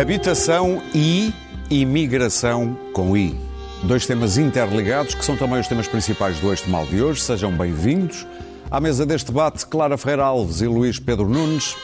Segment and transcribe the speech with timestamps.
[0.00, 1.30] Habitação e
[1.68, 3.38] imigração com I.
[3.82, 7.20] Dois temas interligados que são também os temas principais do Este Mal de hoje.
[7.20, 8.26] Sejam bem-vindos.
[8.70, 11.76] À mesa deste debate, Clara Ferreira Alves e Luís Pedro Nunes,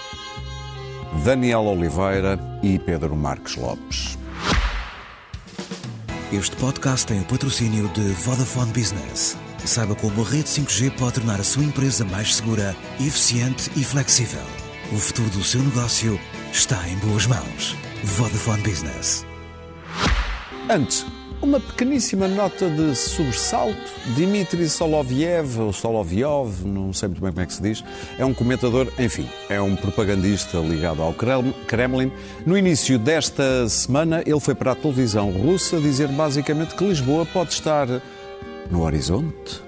[1.26, 4.16] Daniel Oliveira e Pedro Marques Lopes.
[6.32, 9.36] Este podcast tem o patrocínio de Vodafone Business.
[9.62, 14.40] Saiba como a rede 5G pode tornar a sua empresa mais segura, eficiente e flexível.
[14.90, 16.18] O futuro do seu negócio
[16.50, 17.76] está em boas mãos.
[18.03, 19.25] Vodafone Business.
[20.69, 21.05] Antes,
[21.41, 23.75] uma pequeníssima nota de sobressalto.
[24.15, 27.83] Dmitry Soloviev, ou Solovyov, não sei muito bem como é que se diz,
[28.17, 32.11] é um comentador, enfim, é um propagandista ligado ao Kremlin.
[32.45, 37.53] No início desta semana, ele foi para a televisão russa dizer basicamente que Lisboa pode
[37.53, 37.87] estar
[38.69, 39.61] no horizonte.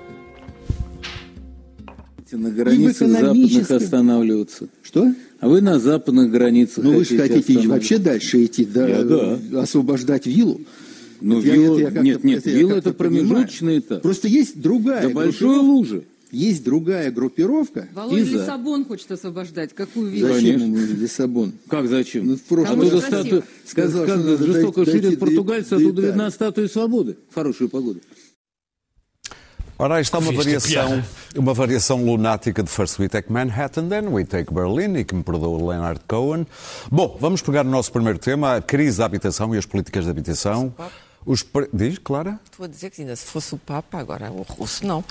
[2.31, 4.67] На границе западных останавливаться.
[4.81, 5.13] Что?
[5.40, 9.38] А вы на западных границах Ну, вы же хотите вообще дальше идти, да, Я да.
[9.62, 10.60] освобождать виллу.
[11.20, 14.02] Ну, я- вилла- это я как-то- нет, нет, это я вилла это промежуточный этап.
[14.02, 16.04] Просто есть другая Да большой лужи.
[16.30, 17.88] Есть другая группировка.
[17.94, 18.32] Володя Иза.
[18.32, 19.72] Лиссабон хочет освобождать.
[19.74, 20.34] Какую виллу?
[20.34, 21.52] Зачем ему Лиссабон?
[21.68, 22.26] Как зачем?
[22.26, 23.20] Ну, в прошлом оттуда красиво.
[23.20, 28.00] статуя, Сказал, как что жестоко дойти- ширят португальцы, оттуда видна статуя свободы в хорошую погоду.
[29.80, 31.04] Ora, aí está uma Viste a variação,
[31.36, 35.22] uma variação lunática de First We Take Manhattan, Then We Take Berlin, e que me
[35.22, 36.48] perdoa o Leonard Cohen.
[36.90, 40.10] Bom, vamos pegar no nosso primeiro tema, a crise da habitação e as políticas de
[40.10, 40.74] habitação.
[41.24, 41.68] Os pre...
[41.72, 42.40] Diz, Clara?
[42.58, 45.04] Vou dizer que ainda se fosse o Papa, agora o russo não.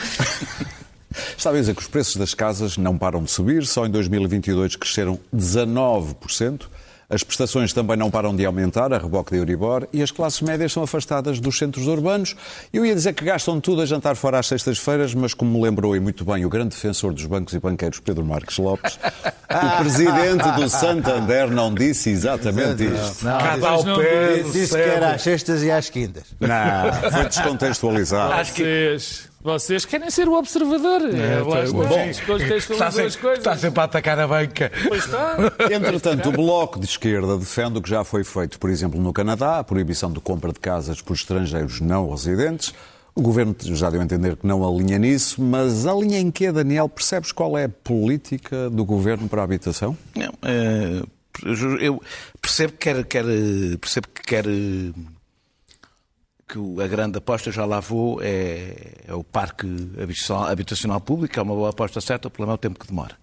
[1.38, 4.76] Estava a dizer que os preços das casas não param de subir, só em 2022
[4.76, 6.64] cresceram 19%.
[7.10, 10.74] As prestações também não param de aumentar, a reboque de Euribor, e as classes médias
[10.74, 12.36] são afastadas dos centros urbanos.
[12.74, 15.96] Eu ia dizer que gastam tudo a jantar fora às sextas-feiras, mas como me lembrou
[15.96, 19.00] e muito bem o grande defensor dos bancos e banqueiros, Pedro Marques Lopes,
[19.50, 23.24] o presidente do Santander não disse exatamente isto.
[23.24, 26.26] Cada ao pé do Disse que era às sextas e às quintas.
[26.42, 28.46] Não, foi descontextualizado.
[28.46, 31.02] Vocês, vocês querem ser o observador.
[31.16, 31.88] É, lá está.
[31.88, 33.38] têm Está as duas sempre, coisas.
[33.38, 34.70] está sempre a atacar a banca.
[34.90, 35.38] Pois está.
[35.72, 39.60] Entretanto, o Bloco de Esquerda defende o que já foi feito, por exemplo, no Canadá,
[39.60, 42.74] a proibição de compra de casas por estrangeiros não residentes.
[43.16, 46.90] O Governo já deu a entender que não alinha nisso, mas alinha em quê, Daniel?
[46.90, 49.98] Percebes qual é a política do Governo para a habitação?
[50.14, 51.02] Não, eh,
[51.80, 52.02] eu
[52.42, 53.24] percebo que quer, quer,
[53.80, 54.46] percebo que quer
[56.48, 59.68] que a grande aposta já lá vou é, é o parque
[60.50, 63.16] habitacional, público, é uma boa aposta certa, o problema é o tempo que demora.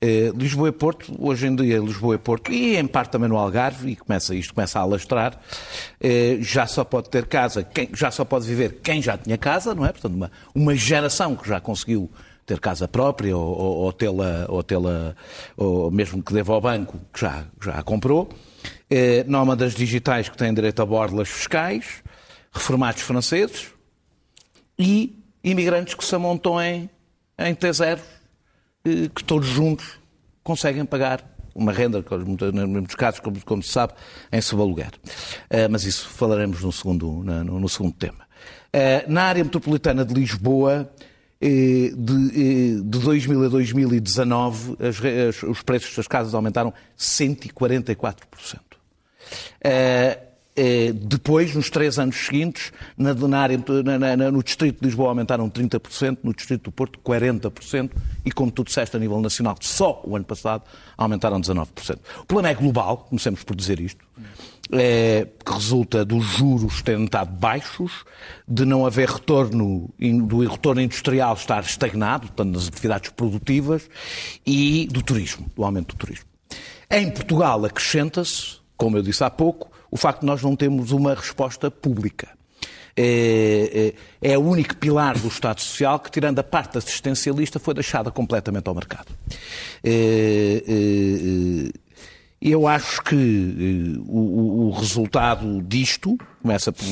[0.00, 3.36] Eh, Lisboa e Porto, hoje em dia Lisboa e Porto, e em parte também no
[3.36, 5.40] Algarve, e começa, isto começa a alastrar,
[6.00, 9.74] eh, já só pode ter casa, quem, já só pode viver quem já tinha casa,
[9.74, 9.92] não é?
[9.92, 12.10] Portanto, uma, uma geração que já conseguiu
[12.44, 15.14] ter casa própria ou, ou, ou tê-la, ou, tê-la,
[15.56, 18.28] ou mesmo que deva ao banco, que já, já a comprou.
[18.90, 22.02] Eh, nómadas digitais que têm direito a borlas fiscais,
[22.56, 23.68] reformados franceses
[24.78, 26.90] e imigrantes que se amontoem
[27.38, 27.98] em T0,
[28.84, 29.98] eh, que todos juntos
[30.42, 31.24] conseguem pagar
[31.54, 32.04] uma renda,
[32.52, 33.94] em muitos casos, como, como se sabe,
[34.32, 34.90] em subaluguer.
[35.48, 38.26] Eh, Mas isso falaremos no segundo, no, no segundo tema.
[38.72, 40.90] Eh, Na área metropolitana de Lisboa,
[41.40, 48.60] de, de 2000 a 2019, as as- os preços das casas aumentaram 144%.
[49.62, 50.25] Eh, eh,
[50.94, 55.50] depois, nos três anos seguintes, na, na área, na- na- no Distrito de Lisboa aumentaram
[55.50, 57.90] 30%, no Distrito do Porto 40%,
[58.24, 60.62] e como tu disseste a nível nacional, só o ano passado
[60.96, 61.98] aumentaram 19%.
[62.22, 64.04] O problema é global, comecemos por dizer isto,
[64.72, 68.04] é, que resulta dos juros terem estado baixos,
[68.48, 69.90] de não haver retorno,
[70.26, 73.88] do retorno industrial estar estagnado, portanto, nas atividades produtivas,
[74.46, 76.24] e do turismo, do aumento do turismo.
[76.90, 81.14] Em Portugal acrescenta-se, como eu disse há pouco, o facto de nós não termos uma
[81.14, 82.28] resposta pública.
[82.98, 83.92] É,
[84.22, 88.10] é, é o único pilar do Estado Social que, tirando a parte assistencialista, foi deixada
[88.10, 89.08] completamente ao mercado.
[89.84, 89.90] É,
[90.66, 91.86] é, é,
[92.40, 96.84] eu acho que eh, o, o- resultado disto, começa por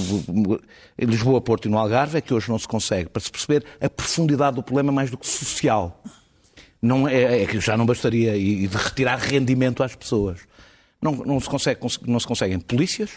[0.99, 3.89] Lisboa, Porto e no Algarve, é que hoje não se consegue, para se perceber a
[3.89, 6.03] profundidade do problema mais do que social.
[6.83, 10.41] Não é, é que já não bastaria e de retirar rendimento às pessoas.
[11.05, 13.11] Não, não, se consegue, não se conseguem polícias,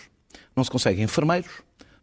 [0.54, 1.50] não se conseguem enfermeiros,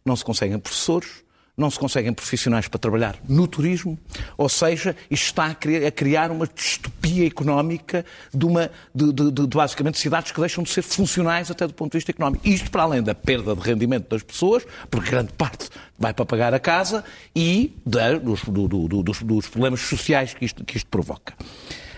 [0.03, 1.23] não se conseguem professores,
[1.55, 3.97] não se conseguem profissionais para trabalhar no turismo,
[4.35, 8.03] ou seja, isto está a criar, a criar uma distopia económica
[8.33, 11.91] de, uma, de, de- de- basicamente cidades que deixam de ser funcionais até do ponto
[11.93, 12.45] de vista económico.
[12.45, 16.53] Isto para além da perda de rendimento das pessoas, porque grande parte vai para pagar
[16.53, 20.75] a casa, e da- dos, do- do- do- dos, dos problemas sociais que isto, que
[20.77, 21.35] isto provoca.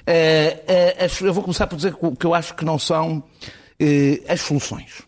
[0.05, 3.23] Eh, as- eu vou começar por dizer que eu acho que não são
[4.27, 5.01] as soluções.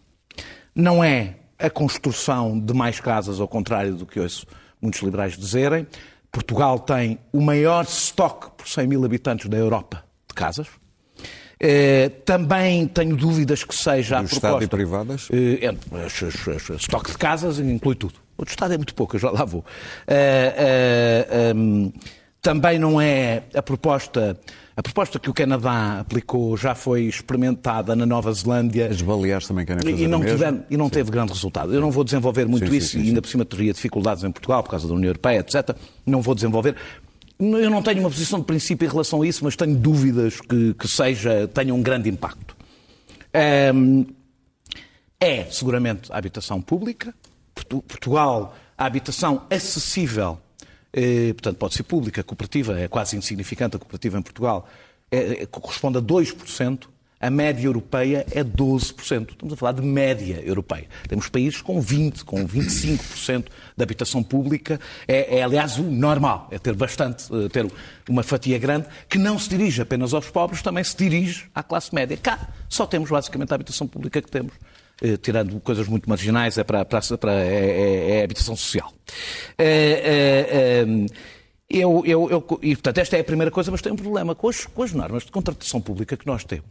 [0.76, 4.46] não é a construção de mais casas, ao contrário do que ouço
[4.82, 5.86] muitos liberais dizerem.
[6.32, 10.68] Portugal tem o maior estoque por 100 mil habitantes da Europa de casas.
[11.60, 14.64] Eh, também tenho dúvidas que seja Do a Estado proposta.
[14.64, 15.28] e privadas?
[15.34, 18.14] Eh, entre- estoque de casas inclui tudo.
[18.38, 19.66] O do Estado é muito pouco, eu já lá vou.
[20.08, 21.92] Eh, eh, ehm,
[22.42, 24.40] também não é a proposta.
[24.80, 28.88] A proposta que o Canadá aplicou já foi experimentada na Nova Zelândia.
[28.88, 31.74] As Baleares também querem fazer E não, tiveram- e não teve grande resultado.
[31.74, 34.24] Eu não vou desenvolver muito Sim, sim, isso, sim, e ainda por cima teria dificuldades
[34.24, 35.76] em Portugal por causa da União Europeia, etc.
[36.06, 36.78] Não vou desenvolver.
[37.38, 40.74] Eu não tenho uma posição de princípio em relação a isso, mas tenho dúvidas que,
[40.74, 42.56] que seja, tenha um grande impacto.
[43.34, 43.74] É,
[45.52, 47.14] seguramente, a habitação pública.
[47.54, 50.40] Portu- Portugal, a habitação acessível,
[50.94, 54.68] eh, portanto, pode ser pública, cooperativa, é quase insignificante a cooperativa em Portugal,
[55.12, 56.90] é- é- corresponde a 2%.
[57.22, 59.32] A média europeia é 12%.
[59.32, 60.88] Estamos a falar de média europeia.
[61.06, 64.80] Temos países com 20%, com 25% de habitação pública.
[65.06, 66.48] É, é, aliás, o normal.
[66.50, 67.70] É ter bastante, eh, ter
[68.08, 71.94] uma fatia grande que não se dirige apenas aos pobres, também se dirige à classe
[71.94, 72.16] média.
[72.16, 74.54] Cá só temos basicamente a habitação pública que temos.
[75.02, 78.92] Eh, tirando coisas muito marginais, é, para, para- para- é, é- é habitação social.
[79.58, 80.86] Eh,
[81.70, 84.34] eu, eu, eu- e, portanto, esta é a primeira coisa, mas tem um problema.
[84.36, 86.66] Com as, com as normas de contratação pública que nós temos,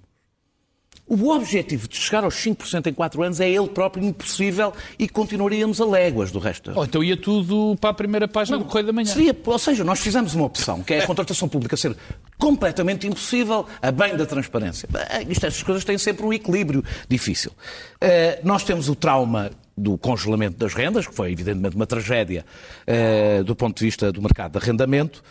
[1.08, 5.80] o objetivo de chegar aos 5% em 4 anos é ele próprio impossível e continuaríamos
[5.80, 6.72] a léguas do resto.
[6.74, 9.06] Ou então ia tudo para a primeira página do Correio da Manhã.
[9.06, 11.96] Seria, ou seja, nós fizemos uma opção, que é a contratação pública ser
[12.36, 14.88] completamente impossível a bem da transparência.
[15.28, 17.52] Isto, estas coisas têm sempre um equilíbrio difícil.
[18.00, 22.44] Eh, nós temos o trauma do congelamento das rendas, que foi evidentemente uma tragédia
[22.86, 25.22] eh, do ponto de vista do mercado de arrendamento,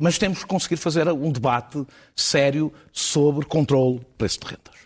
[0.00, 1.84] mas temos que conseguir fazer um debate
[2.16, 4.78] sério sobre controle de preço de rendas.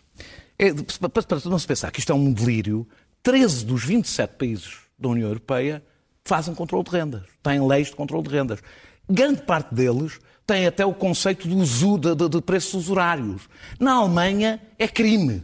[0.58, 0.72] É,
[1.08, 2.86] para, não se pensar que isto é um delírio,
[3.22, 5.82] 13 dos 27 países da União Europeia
[6.24, 8.60] fazem controle de rendas, têm leis de controle de rendas.
[9.08, 13.48] Grande parte deles tem até o conceito do uso de, de- de preços usurários.
[13.80, 15.42] Na Alemanha é crime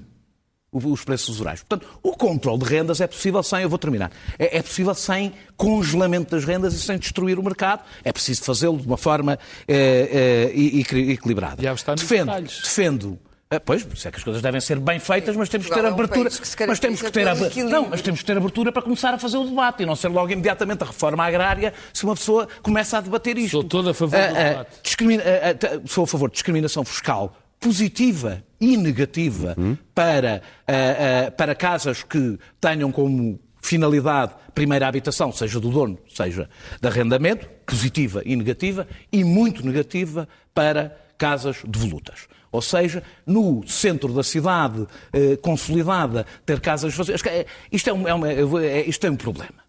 [0.72, 1.62] os preços usurários.
[1.62, 5.32] Portanto, o controle de rendas é possível sem, eu vou terminar, é, é possível sem
[5.56, 7.82] congelamento das rendas e sem destruir o mercado.
[8.04, 11.62] É preciso fazê-lo de uma forma eh, eh, equilibrada.
[11.62, 12.60] Já está nos defendo, detalhes.
[12.62, 13.18] defendo
[13.50, 15.72] ah, Pois, por isso é que as coisas devem ser bem feitas, mas temos que
[15.74, 16.24] ter é abertura.
[16.28, 17.82] país que se mas temos que ter caracteriza ab- pelo equilíbrio.
[17.82, 20.08] Não, mas temos que ter abertura para começar a fazer o debate e não ser
[20.08, 23.52] logo imediatamente a reforma agrária se uma pessoa começa a debater isto.
[23.52, 25.88] Sou todo a favor do Ah, ah, debate.
[25.90, 29.56] sou a favor de discriminação fiscal positiva e negativa
[29.94, 36.48] para, ah, ah, para casas que tenham como finalidade primeira habitação, seja do dono, seja
[36.80, 42.26] de arrendamento, positiva e negativa, e muito negativa para casas devolutas.
[42.50, 47.22] Ou seja, no centro da cidade eh, consolidada, ter casas vazias.
[47.26, 49.68] É- Isto é um, é uma- é- isto é um problema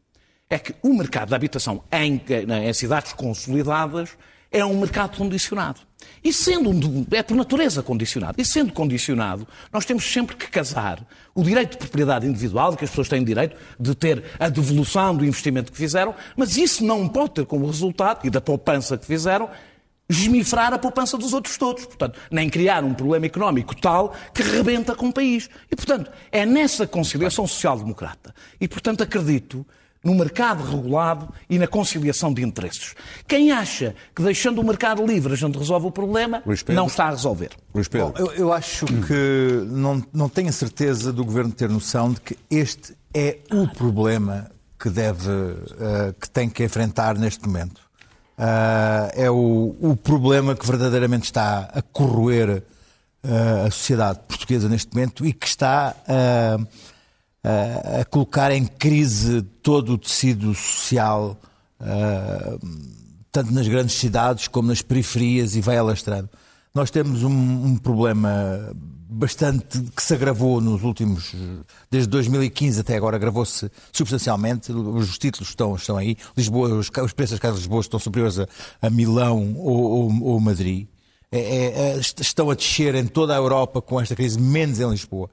[0.51, 2.19] é que o mercado da habitação em,
[2.67, 4.09] em cidades consolidadas
[4.51, 5.79] é um mercado condicionado.
[6.23, 8.39] E sendo um, é por natureza condicionado.
[8.39, 12.89] E sendo condicionado, nós temos sempre que casar o direito de propriedade individual, que as
[12.89, 17.31] pessoas têm direito de ter a devolução do investimento que fizeram, mas isso não pode
[17.31, 19.49] ter como resultado, e da poupança que fizeram,
[20.09, 21.85] esmifrar a poupança dos outros todos.
[21.85, 25.49] Portanto, nem criar um problema económico tal que rebenta com o país.
[25.71, 28.33] E, portanto, é nessa conciliação social-democrata.
[28.59, 29.65] E, portanto, acredito
[30.03, 32.95] no mercado regulado e na conciliação de interesses.
[33.27, 37.09] Quem acha que deixando o mercado livre a gente resolve o problema, não está a
[37.11, 37.49] resolver.
[37.73, 38.13] Luís Pedro.
[38.13, 42.21] Bom, eu, eu acho que não, não tenho a certeza do Governo ter noção de
[42.21, 47.81] que este é o problema que deve, eh, que tem que enfrentar neste momento.
[48.37, 52.63] Ah, é o, o problema que verdadeiramente está a corroer
[53.21, 56.57] eh, a sociedade portuguesa neste momento e que está ah,
[57.43, 61.37] a- colocar em crise todo o tecido social,
[61.79, 62.57] ah,
[63.31, 66.29] tanto nas grandes cidades como nas periferias e vai alastrando.
[66.73, 67.29] Nós temos um,
[67.65, 68.71] um problema
[69.11, 71.33] bastante que se agravou nos últimos,
[71.89, 74.71] desde 2015 até agora, agravou-se substancialmente.
[74.71, 76.15] Os títulos estão, estão aí.
[76.37, 78.47] Lisboa, os, os preços das casas de Lisboa estão superiores a,
[78.81, 79.79] a Milão ou,
[80.11, 80.87] ou, ou Madrid.
[81.31, 84.79] É- é- é, est- estão a descer em toda a Europa com esta crise, menos
[84.79, 85.29] em Lisboa.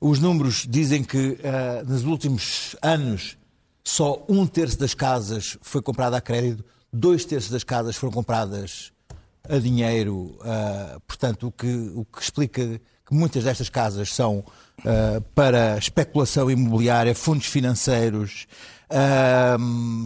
[0.00, 3.36] Os números dizem que ah, nos últimos anos
[3.82, 8.92] só um terço das casas foi comprada a crédito, dois terços das casas foram compradas
[9.48, 14.44] a dinheiro, ah, portanto, o que, o que explica que muitas destas casas são
[14.84, 18.46] ah, para especulação imobiliária, fundos financeiros,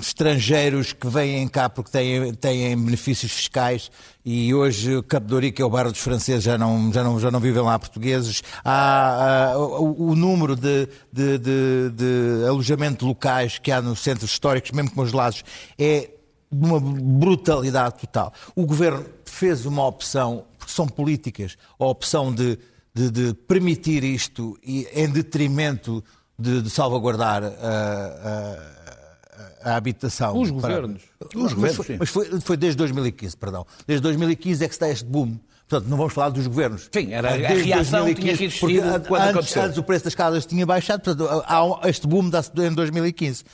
[0.01, 3.91] estrangeiros que vêm cá porque têm, têm benefícios fiscais
[4.25, 7.39] e hoje Cabo Ourique é o bairro dos franceses, já não, já não, já não
[7.39, 8.43] vivem lá portugueses.
[8.65, 14.31] Há ah, o, o número de, de, de, de alojamento locais que há nos centros
[14.31, 15.45] históricos, mesmo congelados,
[15.79, 16.11] é
[16.51, 18.33] de uma brutalidade total.
[18.55, 22.59] O governo fez uma opção, porque são políticas, a opção de,
[22.95, 26.05] de, de permitir isto e, em detrimento
[26.43, 27.49] de, de salvaguardar a,
[29.65, 30.37] a- a habitação.
[30.41, 31.03] Os para- governos.
[31.21, 31.97] Os Os mas governos, foi, sim.
[31.99, 33.67] mas foi, foi desde 2015, perdão.
[33.87, 35.39] Desde 2015 é que está este boom.
[35.69, 36.89] Portanto, não vamos falar dos governos.
[36.93, 39.63] Sim, era- a Desde reação 2015, tinha que existir quando antes, aconteceu.
[39.63, 43.45] antes o preço das casas tinha baixado, portanto, há este boom dá-se em 2015.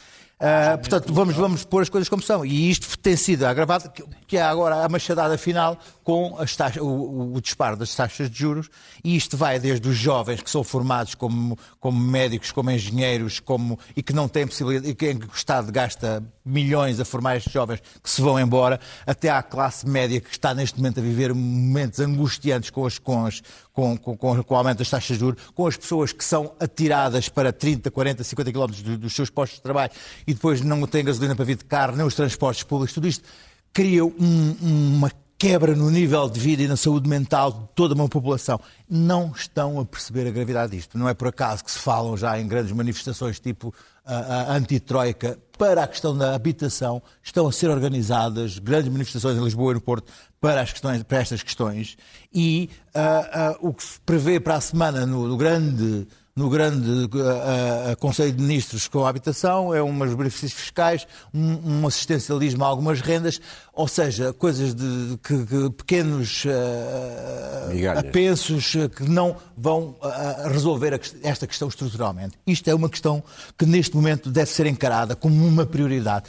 [0.40, 2.45] Ah, portanto, vamos, vamos pôr as coisas como são.
[2.47, 3.90] E isto tem sido agravado,
[4.26, 8.68] que, há agora a machadada final com as o, o- disparo das taxas de juros,
[9.02, 13.78] e isto vai desde os jovens que são formados como, como médicos, como engenheiros, como,
[13.97, 17.52] e que não têm possibilidade, e que que o Estado gasta milhões a formar estes
[17.52, 21.35] jovens que se vão embora, até à classe média que está neste momento a viver
[21.35, 23.42] momentos angustiantes com, as, com, as,
[23.78, 27.28] com, com, com, o aumento das taxas de juros, com as pessoas que são atiradas
[27.28, 29.92] para 30, 40, 50 quilómetros do- dos seus postos de trabalho
[30.26, 33.23] e depois não têm gasolina para vir de carro, nem os transportes públicos, tudo isto
[33.73, 38.08] cria um- uma quebra no nível de vida e na saúde mental de toda uma
[38.08, 38.58] população.
[38.90, 40.99] Não estão a perceber a gravidade disto.
[40.99, 43.73] Não é por acaso que se falam já em grandes manifestações tipo
[44.08, 44.60] a, a
[45.58, 47.02] para a questão da habitação.
[47.22, 50.10] Estão a ser organizadas grandes manifestações em Lisboa e no Porto
[50.40, 51.98] para, as questões, para estas questões.
[52.32, 56.06] E ah, ah, o que se prevê para a semana no, no grande
[56.38, 61.04] no grande ah, ah, Conselho de Ministros com a habitação, é umas benefícios fiscais,
[61.35, 63.40] um, um assistencialismo a algumas rendas,
[63.73, 66.45] ou seja, coisas de que, que pequenos
[67.68, 68.04] Migalhas.
[68.04, 72.38] apensos que não vão ah, resolver a esta questão estruturalmente.
[72.47, 73.23] Isto é uma questão
[73.59, 76.26] que neste momento deve ser encarada como uma prioridade.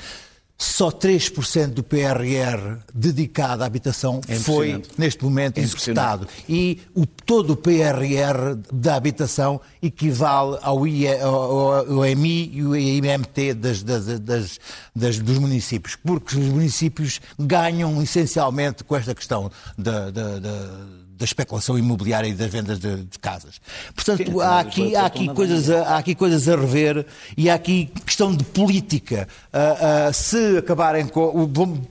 [0.62, 6.28] Só 3% do PRR dedicado à habitação É foi, neste momento, É executado.
[6.50, 12.06] E o, todo o PRR da habitação equivale ao, IE, ao, ao
[12.54, 14.60] e o IMT das, das- das-
[14.94, 20.10] das- dos municípios, porque os municípios ganham essencialmente com esta questão da,
[21.20, 23.60] da- especulação imobiliária e das vendas de, de casas.
[23.94, 27.06] Portanto, Sim, há aqui, há, aqui coisas a, há aqui coisas a rever
[27.38, 29.28] e há aqui questão de política.
[29.54, 31.22] Ah, ah, se acabarem com.
[31.22, 31.82] o- vão-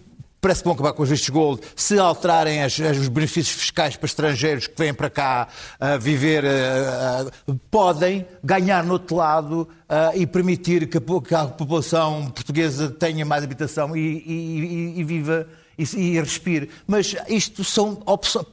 [0.41, 3.97] Parece que vão acabar com os vistos gold se alterarem as- as- os benefícios fiscais
[3.97, 5.49] para estrangeiros que vêm para cá
[5.81, 9.69] a viver, ah, ah, podem ganhar no outro lado
[10.15, 15.05] e permitir que a, que a população portuguesa tenha mais habitação e, e- e- e
[15.05, 15.45] viva
[15.79, 16.69] e, e respire.
[16.87, 18.45] Mas isto são opções.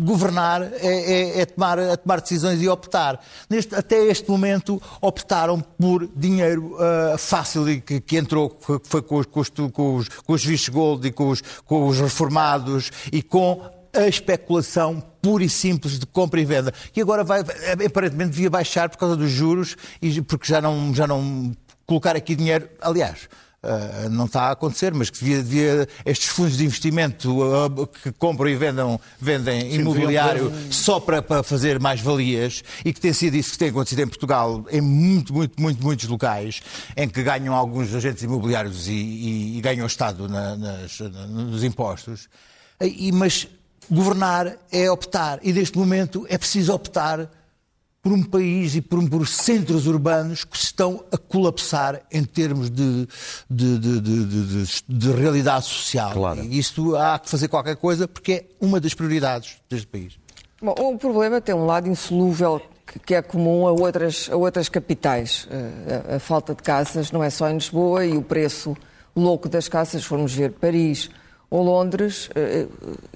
[0.00, 3.20] Governar é, é- é tomar, é tomar decisões e optar.
[3.48, 9.02] Neste- até este momento optaram por dinheiro ah, fácil e que, que entrou, que foi
[9.02, 11.98] com os, com os, com os, com os vistos gold e com os, com os
[12.00, 13.62] reformados e com
[13.94, 16.72] a especulação pura e simples de compra e venda.
[16.96, 17.40] E agora vai,
[17.86, 21.52] aparentemente devia baixar por causa dos juros, e porque já não, já não
[21.86, 22.68] colocar aqui dinheiro.
[22.80, 23.28] Aliás,
[23.64, 28.10] Uh, não está a acontecer, mas que devia, devia- estes fundos de investimento uh, que
[28.10, 33.52] compram e vendam, vendem imobiliário só para, para fazer mais-valias e que tem sido isso
[33.52, 36.60] que tem acontecido em Portugal em muito, muito, muito, muitos locais
[36.96, 41.26] em que ganham alguns agentes imobiliários e, e- e ganham o Estado na- nas- na-
[41.28, 42.28] nos impostos.
[42.80, 43.46] E- mas
[43.88, 47.30] governar é optar e neste momento é preciso optar
[48.02, 52.24] por um país e por, um- por centros urbanos que se estão a colapsar em
[52.24, 53.06] termos de,
[53.48, 56.10] de, de- de- de- de- de realidade social.
[56.12, 56.42] Claro.
[56.42, 60.14] E isso há que fazer qualquer coisa porque é uma das prioridades deste país.
[60.60, 62.60] Bom, o problema tem um lado insolúvel
[63.06, 65.46] que- é comum a outras, a outras capitais.
[65.48, 68.76] Eh, A, a falta de casas não é só em Lisboa e o preço
[69.14, 71.08] louco das casas, se formos ver Paris
[71.52, 72.66] ou Londres, eh,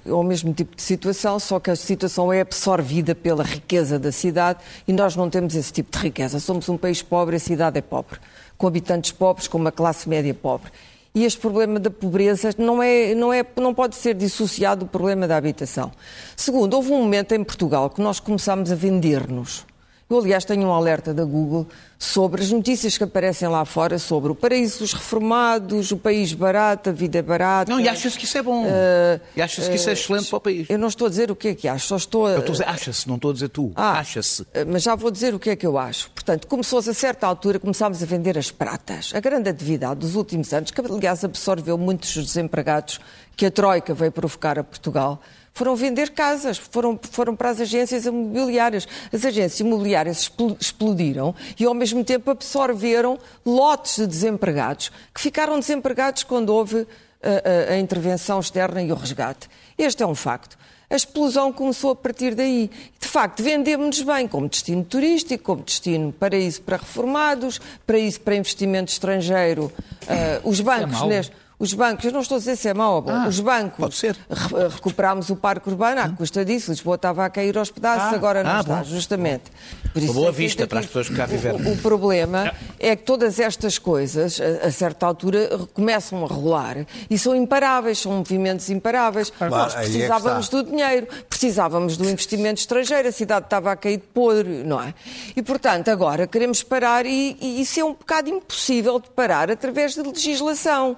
[0.05, 4.11] é o mesmo tipo de situação, só que a situação é absorvida pela riqueza da
[4.11, 6.39] cidade e nós não temos esse tipo de riqueza.
[6.39, 8.19] Somos um país pobre, a cidade é pobre,
[8.55, 10.71] com habitantes pobres, com uma classe média pobre.
[11.15, 15.27] E este problema da pobreza não, é, não, é, não pode ser dissociado do problema
[15.27, 15.91] da habitação.
[16.35, 19.65] Segundo, houve um momento em Portugal que nós começámos a vender-nos.
[20.09, 21.67] Eu, aliás, tenho um alerta da Google
[21.99, 26.89] sobre as notícias que aparecem lá fora sobre o paraíso dos reformados, o país barato,
[26.89, 27.69] a vida barata.
[27.69, 28.63] Não, e acha-se que isso é bom.
[28.65, 30.69] Eh, e acha-se que isso é excelente para o país.
[30.69, 32.29] Eu não estou a dizer o que é que acho, só estou a...
[32.31, 33.73] Eu estou a dizer, acha-se, não estou a dizer tu.
[33.75, 34.45] Ah, Acha-se.
[34.53, 36.09] eh, Mas já vou dizer o que é que eu acho.
[36.11, 39.11] Portanto, começou-se a certa altura, começámos a vender as pratas.
[39.13, 43.01] A grande atividade dos últimos anos, que aliás absorveu muitos dos desempregados
[43.35, 45.21] que a Troika veio provocar a Portugal,
[45.57, 48.87] foram vender casas, foram, foram para as agências imobiliárias.
[49.11, 55.59] As agências imobiliárias expl- explodiram e, ao mesmo tempo, absorveram lotes de desempregados que ficaram
[55.59, 56.85] desempregados quando houve
[57.21, 59.49] a, a- a intervenção externa e o resgate.
[59.77, 60.57] Este é um facto.
[60.89, 62.69] A explosão começou a partir daí.
[62.97, 68.89] De facto, vendemos-nos bem como destino turístico, como destino paraíso para reformados, paraíso para investimento
[68.91, 69.69] estrangeiro.
[70.07, 71.09] Ah, os bancos, mau?
[71.09, 73.39] neste- os bancos, eu não estou a dizer se é mau ou bom, Ah, os
[73.39, 74.15] bancos pode ser.
[74.29, 76.69] re- recuperámos o parque urbano à custa disso.
[76.71, 78.83] Lisboa estava a cair aos pedaços, Ah, agora não ah, está, bom.
[78.83, 79.43] justamente.
[79.91, 81.57] Por Uma boa é vista para as pessoas que cá viveram.
[81.59, 86.85] O, o problema é que todas estas coisas, a, a certa altura, começam a rolar
[87.09, 89.31] e são imparáveis, são movimentos imparáveis.
[89.31, 90.61] Claro, Nós é precisávamos está.
[90.61, 94.93] do dinheiro, precisávamos do investimento estrangeiro, a cidade estava a cair de podre, não é?
[95.35, 99.95] E, portanto, agora queremos parar e, e isso é um bocado impossível de parar através
[99.95, 100.95] de legislação.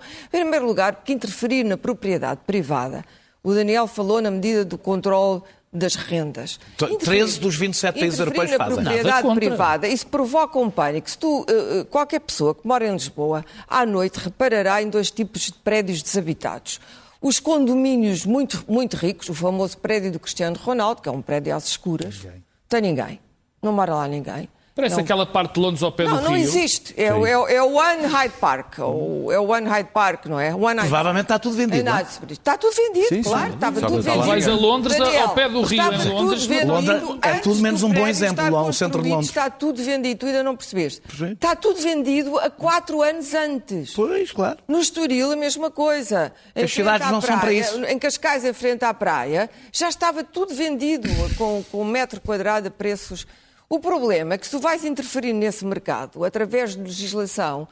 [0.49, 3.05] Primeiro lugar, porque interferir na propriedade privada.
[3.43, 5.41] O Daniel falou na medida do controle
[5.71, 6.59] das rendas.
[6.77, 8.83] T- 13 dos 27 países Interferir europeus na fazem.
[8.83, 9.45] Nada propriedade contra.
[9.47, 11.09] privada, isso provoca um pânico.
[11.09, 15.11] Se tu, eh, eh, qualquer pessoa que mora em Lisboa, à noite reparará em dois
[15.11, 16.79] tipos de prédios desabitados.
[17.21, 21.55] Os condomínios muito, muito ricos, o famoso prédio do Cristiano Ronaldo, que é um prédio
[21.55, 22.25] às escuras,
[22.67, 23.19] tem ninguém.
[23.61, 24.49] Não mora lá ninguém.
[24.79, 25.03] Parece Não.
[25.03, 26.41] aquela parte de Londres ao pé Não, do não Rio.
[26.43, 26.93] existe.
[26.97, 28.79] É, o- é, o- é o One Hyde Park.
[28.79, 30.53] ou É o One Hyde Park, não é?
[30.55, 32.01] One Hyde Provavelmente está tudo vendido, não é?
[32.29, 33.29] Está tudo vendido, Sim, sim.
[33.29, 33.53] claro.
[33.53, 34.23] Estava Só tudo vendido.
[34.25, 37.33] Vais a Londres, Daniel, ao pé do Rio, estava em tudo Londres, vendido Londres é
[37.39, 39.09] tudo menos um bom exemplo, lá o centro de.
[39.09, 39.29] Londres.
[39.29, 41.01] Está tudo vendido, tu ainda não percebeste.
[41.01, 41.33] Percebi.
[41.33, 43.93] Está tudo vendido há quatro anos antes.
[43.93, 44.57] Pois, claro.
[44.67, 46.31] No Estoril, a mesma coisa.
[46.55, 47.83] Em As cidades não são para praia, isso.
[47.85, 52.67] Em Cascais, em frente à praia, já estava tudo vendido com, com um metro quadrado
[52.67, 53.25] a preços.
[53.71, 57.67] O problema é que se tu vais interferir nesse mercado através de legislação,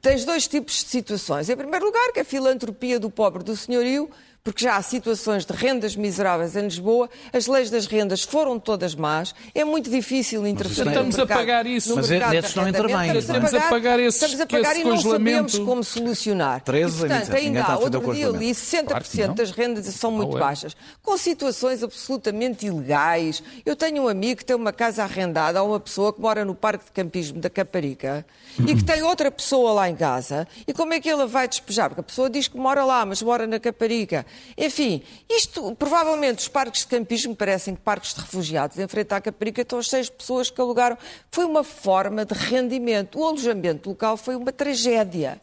[0.00, 1.50] tens dois tipos de situações.
[1.50, 4.08] Em primeiro lugar, que a filantropia do pobre do senhorio,
[4.42, 8.94] porque já há situações de rendas miseráveis em Lisboa, as leis das rendas foram todas
[8.94, 11.90] más, é muito difícil interferir no estamos a mercado- pagar isso.
[11.90, 12.18] no Mas de
[12.56, 16.62] não intervém, Estamos a pagar esses- Estamos a pagar e não sabemos como solucionar.
[16.62, 19.26] 13 e, a portanto, 27, ninguém ainda há a outro dia ali 60% Claro que
[19.26, 19.34] não.
[19.34, 20.40] das rendas são muito Não é.
[20.40, 23.42] baixas, com situações absolutamente ilegais.
[23.64, 26.54] Eu tenho um amigo que tem uma casa arrendada a uma pessoa que mora no
[26.54, 28.24] Parque de Campismo da Caparica
[28.66, 30.46] e que tem outra pessoa lá em casa.
[30.66, 31.88] E como é que ele a vai despejar?
[31.90, 34.24] Porque a pessoa diz que mora lá, mas mora na Caparica.
[34.56, 38.78] Enfim, isto, provavelmente, os parques de campismo parecem que parques de refugiados.
[38.78, 40.96] Em frente à Caparica estão as seis pessoas que alugaram.
[41.30, 43.18] Foi uma forma de rendimento.
[43.18, 45.40] O alojamento local foi uma tragédia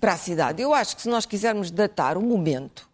[0.00, 0.62] para a cidade.
[0.62, 2.88] Eu acho que se nós quisermos datar o momento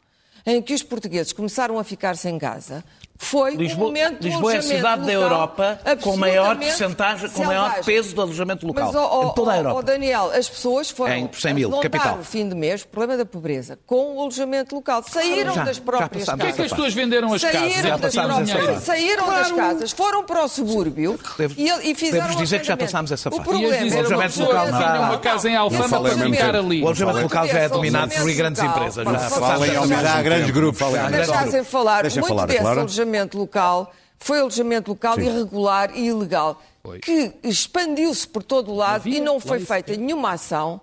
[0.47, 2.85] em que os portugueses começaram a ficar sem casa,
[3.17, 7.29] foi Lisboa, o momento do Lisboa é a alojamento cidade da Europa com maior percentagem,
[7.31, 8.87] com maior peso do alojamento local.
[8.87, 9.79] Mas, ó, ó, em toda a Europa.
[9.79, 12.19] ó, Daniel, as pessoas foram Em 100 mil, capital.
[12.19, 15.03] o fim de mês, problema da pobreza, com o alojamento local.
[15.09, 16.73] Saíram Já, das já próprias passámos Porquê é que casas.
[16.73, 17.61] as pessoas venderam as casas?
[17.61, 18.73] Saíram, É das, passámos essa dinheiro.
[18.75, 18.85] fase.
[18.87, 22.77] saíram das casas, foram para o subúrbio Devo- e, e fizeram devo dizer que já
[22.77, 23.49] passámos essa O fase.
[23.49, 26.57] problema é uma que alojamento local que já- tinha uma casa em Alfama para ficar
[26.57, 26.83] ali.
[26.83, 29.05] O alojamento local já é dominado por Alojamento grandes empresas.
[29.05, 30.83] Já Não falem ao há grandes grupos.
[31.11, 32.81] Deixassem falar, muito é desse claro.
[33.05, 36.99] Alojamento local foi alojamento local irregular e ilegal, Foi.
[36.99, 39.67] que expandiu-se por todo o lado Havia e não foi isso.
[39.67, 40.81] feita nenhuma ação.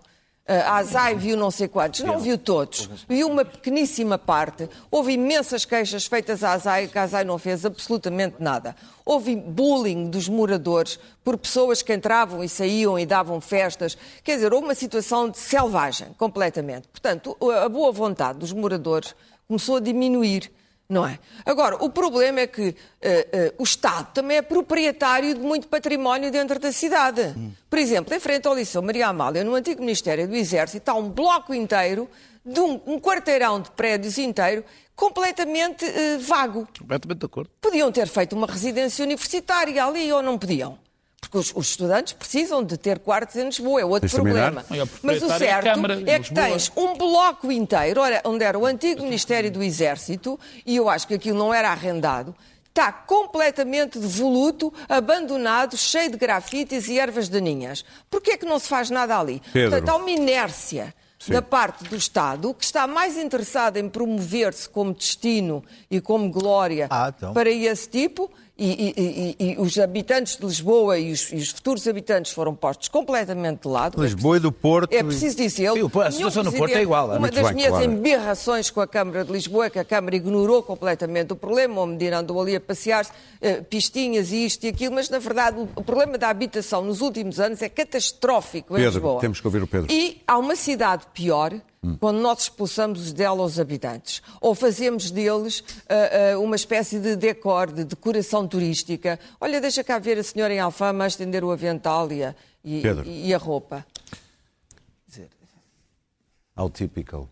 [0.47, 4.67] A ASAI viu não sei quantos, não viu todos, viu uma pequeníssima parte.
[4.89, 8.75] Houve imensas queixas feitas à ASAI, que a ASAI não fez absolutamente nada.
[9.05, 13.97] Houve bullying dos moradores por pessoas que entravam e saíam e davam festas.
[14.23, 16.87] Quer dizer, houve uma situação de selvagem, completamente.
[16.89, 19.15] Portanto, a boa vontade dos moradores
[19.47, 20.51] começou a diminuir.
[20.91, 21.19] Não é?
[21.45, 26.29] Agora, o problema é que eh, eh, o Estado também é proprietário de muito património
[26.29, 27.33] dentro da cidade.
[27.69, 31.09] Por exemplo, em frente ao Liceu Maria Amália, no antigo Ministério do Exército, está um
[31.09, 32.09] bloco inteiro,
[32.45, 36.67] de um, um quarteirão de prédios inteiro, completamente eh, vago.
[36.77, 37.49] Completamente de acordo.
[37.61, 40.77] Podiam ter feito uma residência universitária ali ou não podiam?
[41.31, 44.51] Porque os, os estudantes precisam de ter quartos em Lisboa, é outro terminar?
[44.51, 44.83] problema.
[44.83, 45.67] O Mas o é certo
[46.05, 50.75] é que tens um bloco inteiro, ora, onde era o antigo Ministério do Exército, e
[50.75, 52.35] eu acho que aquilo não era arrendado,
[52.67, 57.85] está completamente devoluto, abandonado, cheio de grafites e ervas daninhas.
[58.09, 59.41] Porquê é que não se faz nada ali?
[59.53, 59.71] Pedro.
[59.71, 61.31] Portanto, há uma inércia Sim.
[61.31, 66.87] da parte do Estado que está mais interessado em promover-se como destino e como glória
[66.89, 67.33] Ah, então.
[67.33, 68.29] para esse tipo.
[68.63, 72.89] E, e- e- os habitantes de Lisboa e os, e os futuros habitantes foram postos
[72.89, 73.99] completamente de lado.
[73.99, 74.93] Lisboa e do Porto.
[74.93, 75.71] É preciso dizer.
[75.73, 77.85] Sim, o- a situação no Porto é igual, é Uma das bem, minhas claro.
[77.91, 81.81] embirrações com a Câmara de Lisboa é que a Câmara ignorou completamente o problema.
[81.81, 85.59] O Medina andou ali a passear-se, eh, pistinhas e isto e aquilo, mas na verdade
[85.59, 89.19] o, o problema da habitação nos últimos anos é catastrófico em Pedro, Lisboa.
[89.21, 89.91] temos que ouvir o Pedro.
[89.91, 91.51] E há uma cidade pior
[91.99, 94.21] quando nós expulsamos dela os habitantes.
[94.39, 99.19] Ou fazemos deles ah, ah, uma espécie de decor, de decoração turística.
[99.39, 102.83] Olha, deixa cá ver a senhora em Alfama a estender o avental e a, e-
[103.27, 103.85] e a roupa.
[106.55, 107.27] How typical.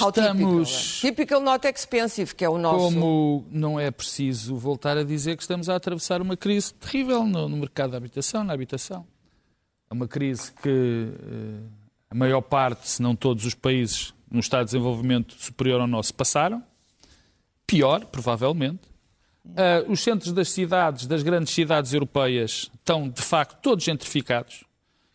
[0.00, 1.10] How Estamos- typical.
[1.14, 2.94] Typical not expensive, que é o nosso...
[2.94, 7.48] Como não é preciso voltar a dizer que estamos a atravessar uma crise terrível no,
[7.48, 9.06] no mercado da habitação, na habitação.
[9.90, 11.60] É uma crise que eh,
[12.12, 16.12] a maior parte, se não todos os países no estado de desenvolvimento superior ao nosso
[16.12, 16.62] passaram.
[17.66, 18.80] Pior, provavelmente.
[19.56, 24.62] Ah, os centros das cidades, das grandes cidades europeias, estão de facto todos gentrificados.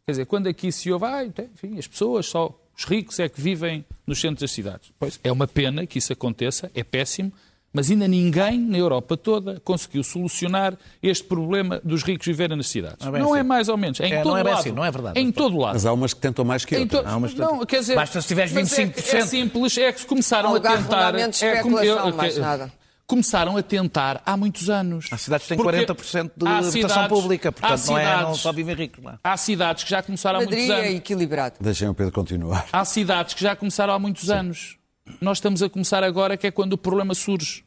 [0.08, 3.40] Quer dizer, quando aqui se ouve, ah, enfim, as pessoas, só os ricos é que
[3.40, 4.92] vivem nos centros das cidades.
[4.98, 7.32] Pois é uma pena que isso aconteça, é péssimo,
[7.78, 13.06] mas ainda ninguém na Europa toda conseguiu solucionar este problema dos ricos viverem nas cidades.
[13.06, 13.40] Não é não assim.
[13.40, 14.60] é mais ou menos, é em É, todo não é bem lado.
[14.62, 15.20] assim, não é verdade.
[15.20, 15.74] É em todo lado.
[15.76, 17.02] Mas há umas que tentam mais que outras.
[17.04, 19.16] to- Há umas- Não, quer dizer, Basta se tiveres mas é- 25%.
[19.16, 21.14] É, simples, é que começaram a tentar.
[21.16, 22.74] é como- especulação, eu- mais que- nada.
[23.06, 25.08] Começaram a tentar há muitos anos.
[25.12, 28.04] Há cidades que têm Porque 40% de há habitação cidades- pública, há portanto não, é,
[28.04, 29.18] não cidades- só vivem ricos lá.
[29.24, 30.96] Há cidades que já começaram há Madrid muitos é anos.
[30.98, 31.56] equilibrado.
[31.62, 32.66] Deixem o Pedro continuar.
[32.70, 34.76] Há cidades que já começaram há muitos anos.
[35.22, 37.64] Nós estamos a começar agora, que é quando o problema surge.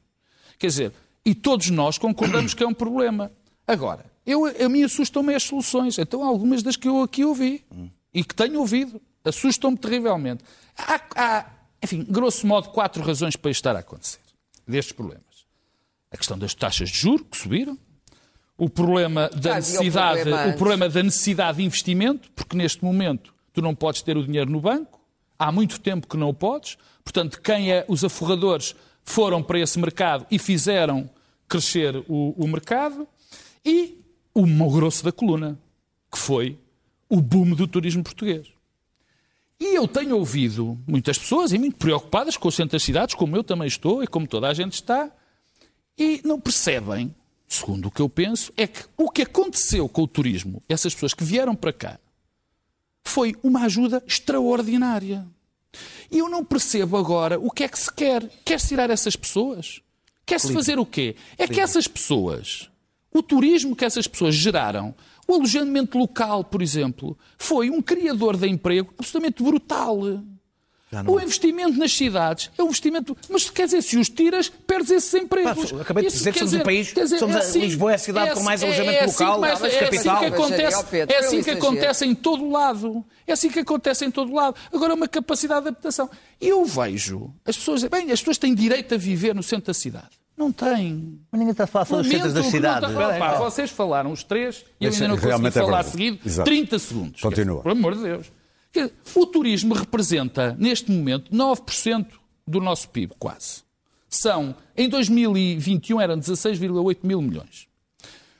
[0.61, 0.92] Quer dizer,
[1.25, 3.33] e todos nós concordamos que é um problema.
[3.66, 5.99] Agora, eu, a mim assustam-me as soluções.
[5.99, 7.64] Então, algumas das que eu aqui ouvi
[8.12, 10.44] e que tenho ouvido assustam-me terrivelmente.
[10.77, 11.46] Há, há,
[11.83, 14.20] enfim, grosso modo, quatro razões para isto estar a acontecer,
[14.68, 15.25] destes problemas.
[16.11, 17.79] A questão das taxas de juros, que subiram.
[18.59, 23.75] O problema da necessidade, o problema da necessidade de investimento, porque neste momento tu não
[23.75, 25.01] podes ter o dinheiro no banco,
[25.38, 29.78] há muito tempo que não o podes, portanto, quem é os aforradores foram para esse
[29.78, 31.08] mercado e fizeram
[31.48, 33.06] crescer o, o mercado,
[33.64, 33.98] e
[34.32, 35.58] o mau grosso da coluna,
[36.10, 36.58] que foi
[37.08, 38.46] o boom do turismo português.
[39.58, 43.36] E eu tenho ouvido muitas pessoas, e muito preocupadas com o centro das cidades, como
[43.36, 45.10] eu também estou e como toda a gente está,
[45.98, 47.14] e não percebem,
[47.46, 51.12] segundo o que eu penso, é que o que aconteceu com o turismo, essas pessoas
[51.12, 51.98] que vieram para cá,
[53.02, 55.26] foi uma ajuda extraordinária.
[56.11, 58.28] E eu não percebo agora o que é que se quer.
[58.44, 59.80] Quer-se tirar essas pessoas?
[60.26, 61.16] Quer-se fazer o quê?
[61.37, 62.70] É que essas pessoas,
[63.12, 64.94] o turismo que essas pessoas geraram,
[65.26, 69.98] o alojamento local, por exemplo, foi um criador de emprego absolutamente brutal.
[71.07, 73.16] O investimento nas cidades é um investimento.
[73.29, 75.70] Mas quer dizer, se os tiras, perdes esses empregos.
[75.70, 77.94] Pá, acabei de Isso, dizer que somos um país- quer somos a- assim- Lisboa é
[77.94, 80.18] a cidade com mais alojamento assim local, que mais- a é assim capital.
[80.18, 83.05] que acontece, é assim que acontece em todo lado.
[83.26, 84.57] É assim que acontece em todo lado.
[84.72, 86.11] Agora, uma capacidade de adaptação.
[86.40, 90.09] Eu vejo as pessoas bem, as pessoas têm direito a viver no centro da cidade.
[90.37, 91.20] Não têm.
[91.31, 92.88] Mas ninguém está a falar só dos centros das cidades.
[92.90, 96.18] está- Pá, vocês falaram os três e eu ainda não consegui é falar seguido.
[96.26, 96.50] Exato.
[96.50, 97.20] 30 segundos.
[97.20, 97.57] Continua.
[97.59, 98.33] Dizer, Por amor de Deus.
[99.14, 102.06] O turismo representa, neste momento, 9%
[102.46, 103.62] do nosso PIB, quase.
[104.09, 107.68] São, em 2021, eram 16,8 mil milhões.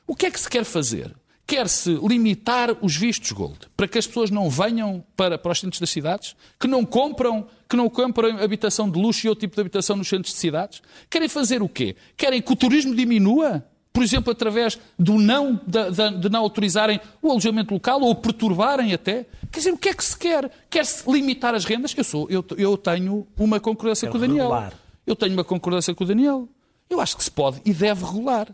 [0.05, 1.15] O que é que se quer fazer?
[1.47, 5.79] Quer-se limitar os vistos gold para que as pessoas não venham para, para os centros
[5.79, 9.61] das cidades, que não compram, que não compram habitação de luxo e outro tipo de
[9.61, 10.81] habitação nos centros de cidades.
[11.09, 11.95] Querem fazer o quê?
[12.15, 13.65] Querem que o turismo diminua?
[13.93, 19.25] Por exemplo, através do não, da- de não autorizarem o alojamento local ou perturbarem até.
[19.51, 20.49] Quer dizer, o que é que se quer?
[20.69, 21.93] Quer-se limitar as rendas?
[21.97, 24.49] Eu, sou, eu, eu tenho uma concordância com o Daniel.
[24.49, 24.73] regular.
[25.05, 26.47] Eu tenho uma concordância com o Daniel.
[26.89, 28.47] Eu acho que se pode e deve regular.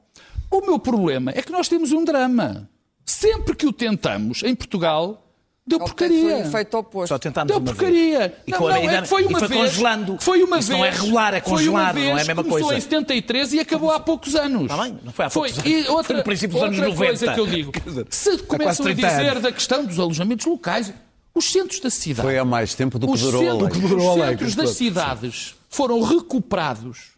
[0.49, 2.67] O meu problema é que nós temos um drama.
[3.05, 5.26] Sempre que o tentamos, em Portugal,
[5.67, 6.37] deu Foi porcaria.
[6.37, 7.09] o efeito oposto.
[7.09, 8.19] Só tentámos Deu uma porcaria.
[8.19, 8.31] vez.
[8.47, 9.61] E não, não, é foi e uma foi vez.
[9.71, 10.17] congelando.
[10.21, 10.79] Foi uma Isso vez.
[10.79, 11.93] não é regular, é foi vez, não é a
[12.25, 12.77] mesma começou coisa.
[12.77, 14.61] em 73 e acabou há poucos anos.
[14.63, 15.89] Está bem, não foi há poucos E anos.
[15.89, 17.05] outra, Foi no princípio dos anos outra 90.
[17.17, 17.71] coisa que eu digo.
[18.09, 19.43] Se há começam a 30 dizer anos.
[19.43, 20.93] da questão dos alojamentos locais,
[21.35, 22.21] os centros da cidade.
[22.27, 24.23] Foi há mais tempo do que durou a lei.
[24.23, 27.11] os centros das cidades foram recuperados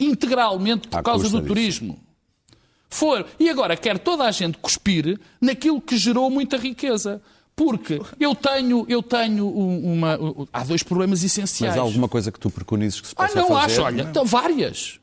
[0.00, 1.46] integralmente por À causa do disso.
[1.48, 1.98] turismo.
[2.90, 3.26] For.
[3.38, 7.20] E agora quer toda a gente cuspir naquilo que gerou muita riqueza.
[7.58, 10.16] Porque eu tenho, eu tenho um- uma.
[10.16, 11.74] um- Há dois problemas essenciais.
[11.74, 13.72] Mas há alguma coisa que tu preconizes que se Ah, possa não fazer?
[13.72, 15.00] acho, olha, então, várias.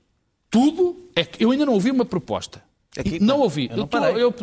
[0.49, 2.63] Tudo é que eu ainda não ouvi uma proposta.
[2.97, 3.67] Aqui, não ouvi.
[3.69, 4.15] eu não parei.
[4.23, 4.33] eu-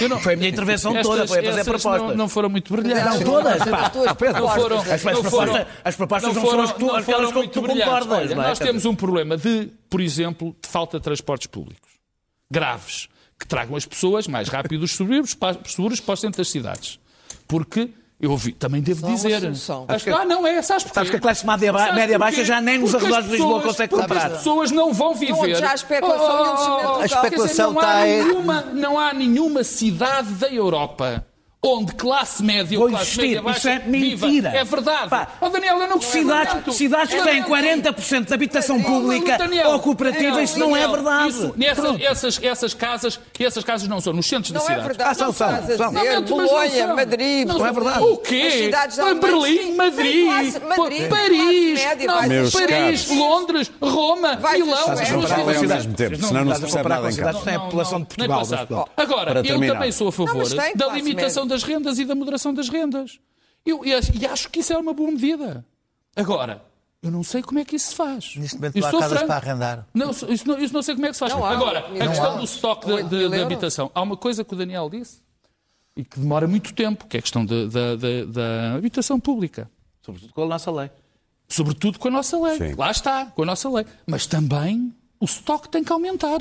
[0.00, 2.08] eu não- Foi a minha intervenção Estas- toda, foi a fazer propostas.
[2.10, 3.20] Não, não foram muito brilhantes.
[3.20, 3.86] Não, todas, pá.
[3.86, 4.92] As tuas Ah, Não foram, propostas.
[4.92, 7.50] As, não propostas, foram- as propostas não, não são as que tu, não foram muito
[7.52, 7.84] tu brilhantes.
[7.86, 8.18] concordas.
[8.18, 8.48] Olha, não é?
[8.48, 11.88] nós temos um problema de, por exemplo, de falta de transportes públicos
[12.50, 13.08] graves
[13.40, 16.98] que tragam as pessoas mais rápido dos subúrbios para, seguros para o centro das cidades.
[17.52, 19.40] Porque eu ouvi, também devo Só dizer.
[19.40, 19.84] solução.
[19.88, 20.94] As- ah, não é, sabes porquê?
[20.94, 23.90] Sabes que a classe média ba- média baixa já nem nos arredores de Lisboa consegue
[23.90, 24.26] porque comprar.
[24.30, 25.32] As pessoas não vão viver.
[25.34, 26.98] Onde já há especulação e enchimento local.
[26.98, 31.26] quer dizer, especulação não há está aí- nenhuma, não há nenhuma cidade da Europa
[31.64, 34.26] onde classe média Vou ou classe insistir, média baixa isso é viva.
[34.26, 34.48] mentira.
[34.50, 35.08] É verdade.
[35.08, 36.72] Pá, oh, Daniel, eu não Cidades, tanto.
[36.72, 40.80] cidades que têm não- 40% de habitação Oh, pública Daniel, ou cooperativa, isso não é
[40.80, 41.28] Daniel, verdade.
[41.28, 44.86] isso- nessas, essas, essas, casas, essas casas não são nos centros Não da é cidade.
[44.88, 45.10] verdade.
[45.10, 45.92] Ah, são, não são, são.
[45.92, 46.96] Realmente, mas Bolonha, não são.
[46.96, 47.98] Madrid, Não Não é verdade.
[48.02, 48.70] O quê?
[49.20, 52.52] Berlim, Madrid, classe- Madrid, Paris, média, não, Paris,
[53.06, 53.08] caros.
[53.10, 54.78] Londres, Roma, Vai Milão.
[54.78, 55.68] As suas duas Falem ao cidades.
[55.86, 57.38] mesmo tempo, Não senão não se percebe comparar nada em com casa.
[57.38, 57.44] cidades.
[57.44, 58.58] tem a população de nem Portugal, passado.
[58.58, 58.88] Portugal.
[58.96, 59.74] Agora, Para eu terminar.
[59.74, 62.68] também sou a favor mas tem da classe limitação das rendas e da moderação das
[62.68, 63.18] rendas.
[63.64, 65.64] Eu, e, e acho que isso é uma boa medida.
[66.16, 66.62] Agora,
[67.02, 68.34] eu não sei como é que isso se faz.
[68.36, 69.26] Neste momento não há casas franco.
[69.26, 69.86] para arrendar.
[69.94, 71.32] Não, isso não, isso não sei como é que se faz.
[71.32, 71.44] Não.
[71.44, 72.36] Agora, a questão há.
[72.36, 73.90] do estoque de, de- de habitação.
[73.94, 75.20] Há uma coisa que o Daniel disse
[75.96, 79.70] e que demora muito tempo, que é a questão da- habitação pública.
[80.00, 80.90] Sobretudo com a nossa lei.
[81.48, 82.56] Sobretudo com a nossa lei.
[82.58, 82.74] Sim.
[82.74, 83.84] Lá está, com a nossa lei.
[84.06, 86.38] Mas também o estoque tem que aumentar.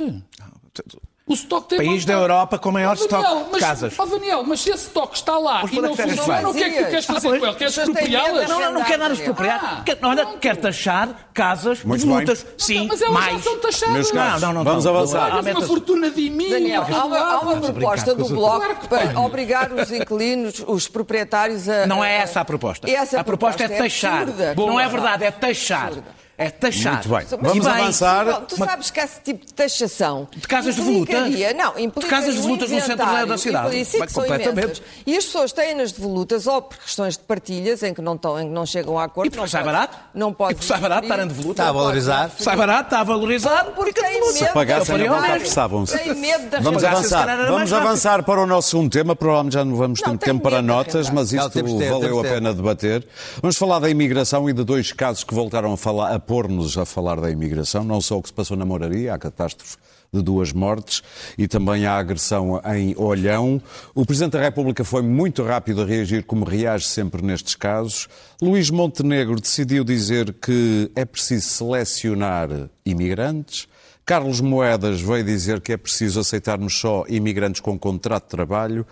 [1.31, 2.13] O estoque tem País da.
[2.13, 3.93] Europa com maior Daniel, estoque de mas, casas.
[3.97, 6.63] Ó Daniel, mas se esse estoque está lá Mas e é não funciona, o que
[6.63, 7.55] é que tu queres fazer pois, com ele?
[7.55, 8.49] Queres expropriá-las?
[8.49, 9.83] Não, não, não quer nada Ah, expropriar.
[9.85, 12.43] Quer, olha, quer taxar casas Muito devolutas.
[12.43, 12.53] bem.
[12.57, 13.43] Sim, Mas elas já mais.
[13.43, 14.11] são taxadas.
[14.11, 15.31] Não, não, não vamos avançar.
[15.31, 16.49] Pagas uma fortuna de mim.
[16.49, 19.17] Daniel, há uma, há uma proposta do Bloco para tem.
[19.17, 21.87] obrigar os inquilinos, os proprietários a.
[21.87, 22.89] Não é essa a proposta.
[22.89, 24.23] Essa a proposta, é taxar.
[24.23, 24.53] absurda.
[24.55, 25.93] Não é verdade, é taxar.
[26.41, 26.93] É taxar.
[26.93, 27.17] Muito bem.
[27.29, 28.25] Mas Vamos bem, avançar.
[28.25, 31.29] Não, tu sabes que esse tipo de taxação De casas devolutas?
[31.55, 33.79] Não, implica De casas devolutas no centro da- da cidade?
[33.79, 34.49] E, sim, completamente.
[34.49, 34.81] imensas.
[35.05, 38.39] E as pessoas têm nas devolutas ou por questões de partilhas em que não, estão,
[38.39, 39.27] em que não chegam a acordo.
[39.27, 39.97] E porque não sai barato?
[40.13, 40.53] Não pode.
[40.53, 41.61] E porque sai barato transferir, estar em devoluta?
[41.61, 42.31] Está a não valorizar.
[42.39, 43.65] Sai barato, está a valorizar.
[43.75, 44.53] Porque tem medo.
[44.53, 45.41] Pagassem faria vontade, honesto.
[45.41, 45.97] prestavam-se.
[45.97, 47.37] Tem medo da Vamos se avançar.
[47.47, 49.15] Vamos avançar para o nosso segundo tema.
[49.15, 52.53] Provavelmente já não vamos ter Não, tempo para notas, mas Não, isto valeu a pena
[52.53, 53.05] debater.
[53.41, 56.85] Vamos falar da imigração e de dois casos que voltaram a, falar, a pôr-nos a
[56.85, 57.83] falar da imigração.
[57.83, 59.75] Não só o que se passou na Moraria, a catástrofe
[60.13, 61.03] de duas mortes,
[61.37, 63.61] e também a agressão em Olhão.
[63.93, 68.07] O Presidente da República foi muito rápido a reagir, como reage sempre nestes casos.
[68.41, 72.47] Luís Montenegro decidiu dizer que é preciso selecionar
[72.85, 73.67] imigrantes.
[74.05, 78.87] Carlos Moedas veio dizer que é preciso aceitarmos só imigrantes com contrato de trabalho.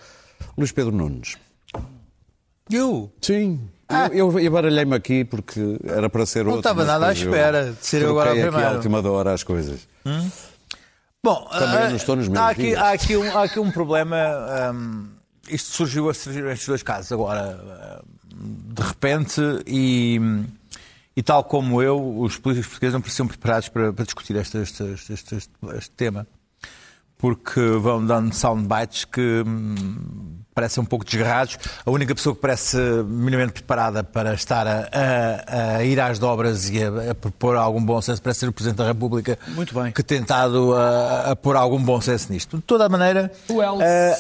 [0.58, 1.38] Luís Pedro Nunes.
[2.70, 3.10] Eu?
[3.22, 3.62] Sim.
[4.12, 6.60] Eu, eu baralhei-me aqui porque era para ser Não outro.
[6.60, 8.68] estava mas nada à espera de ser eu agora aqui primeiro.
[8.68, 9.88] à última da hora as coisas.
[11.24, 13.72] Bom, Também ah, não estou nos meus há aqui, há, aqui um, há aqui um
[13.72, 14.16] problema.
[14.74, 15.08] hum,
[15.50, 17.60] isto surgiu, surgiram estes dois casos agora,
[18.34, 20.20] hum, de repente, e,
[21.18, 24.84] e tal como eu, os políticos portugueses não pareciam preparados para, para discutir este, este,
[24.84, 26.26] este, este- este tema.
[27.18, 29.44] Porque vão dando soundbites que
[30.60, 31.58] parecem um pouco desgarrados.
[31.86, 32.76] A única pessoa que parece
[33.08, 37.84] minimamente preparada para estar a, a- a ir às dobras e a, a propor algum
[37.84, 39.92] bom senso parece ser o Presidente da República Muito bem.
[39.92, 42.58] que tem tentado a, a pôr algum bom senso nisto.
[42.58, 43.32] De toda a maneira,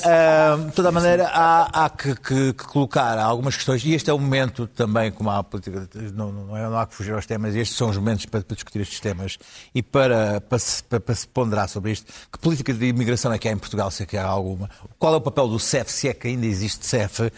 [0.05, 4.09] ah, de toda a maneira há, há que, que- que colocar algumas questões, e este
[4.09, 7.13] é o momento também, como há a política, não, não, é- não há que fugir
[7.13, 9.37] aos temas, estes são os momentos para, para discutir estes temas
[9.75, 12.05] e para, para, se, para- para se ponderar sobre isto.
[12.31, 14.69] Que política de imigração é que há em Portugal, se é que há alguma?
[14.97, 17.31] Qual é o papel do CEF, se é que ainda existe CEF?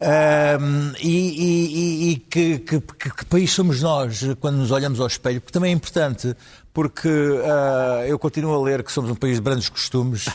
[0.00, 5.40] Ahm, e e- e- que, que- que- país somos nós quando nos olhamos ao espelho?
[5.40, 6.34] Porque também é importante,
[6.72, 7.08] porque
[7.44, 10.26] ah, eu continuo a ler que somos um país de grandes costumes.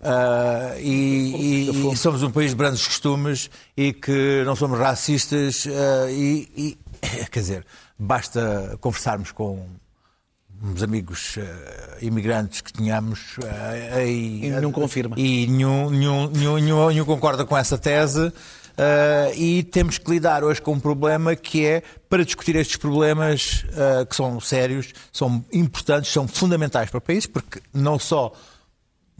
[0.00, 5.66] ah, e, e- e somos um país de grandes costumes e que não somos racistas
[5.68, 6.78] ah, e, e,
[7.30, 7.66] quer dizer,
[7.98, 9.64] basta conversarmos com
[10.62, 15.16] uns amigos eh, imigrantes que tínhamos eh, e, E nenhum confirma.
[15.18, 18.32] e nenhum, nenhum, nenhum, nenhum- concorda com essa tese
[18.78, 23.64] eh, e temos que lidar hoje com um problema que é para discutir estes problemas
[23.76, 28.32] eh, que são sérios, são importantes, são fundamentais para o país porque não só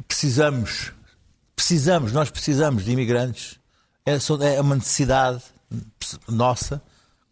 [0.06, 0.92] precisamos
[1.54, 3.58] precisamos, nós precisamos de imigrantes,
[4.06, 4.16] é,
[4.56, 5.42] é uma necessidade
[6.26, 6.82] nossa,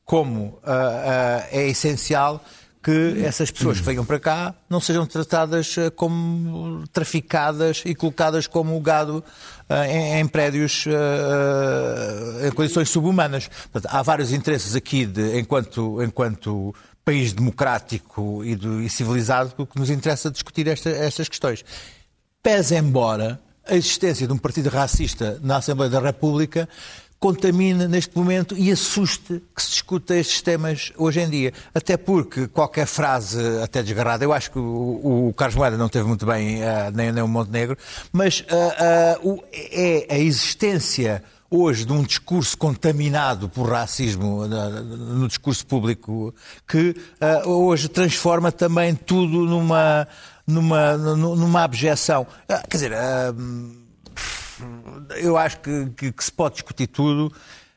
[0.05, 2.45] como ah, é essencial
[2.83, 8.47] que essas pessoas que venham para cá não sejam tratadas ah, como traficadas e colocadas
[8.47, 9.23] como gado
[9.69, 13.49] ah, em, em prédios ah, em condições subhumanas.
[13.71, 19.79] Portanto, há vários interesses aqui de, enquanto, enquanto país democrático e, do- e civilizado que
[19.79, 21.65] nos interessa discutir esta- estas questões.
[22.43, 26.69] Pese embora a existência de um partido racista na Assembleia da República
[27.21, 31.53] contamine neste momento e assuste que se discuta estes temas hoje em dia.
[31.75, 36.09] Até porque qualquer frase, até desgarrada, eu acho que o, o Carlos Moeda não teve
[36.09, 37.77] muito bem, ah, nem, nem o Montenegro,
[38.11, 45.27] mas ah, ah, o- é a existência hoje de um discurso contaminado por racismo no
[45.29, 46.33] discurso público
[46.67, 46.95] que
[47.45, 50.07] hoje transforma também tudo numa,
[50.47, 52.25] numa, nu- numa abjeção.
[52.47, 52.93] Quer dizer,
[55.17, 57.33] eu acho que, que- que se pode discutir tudo,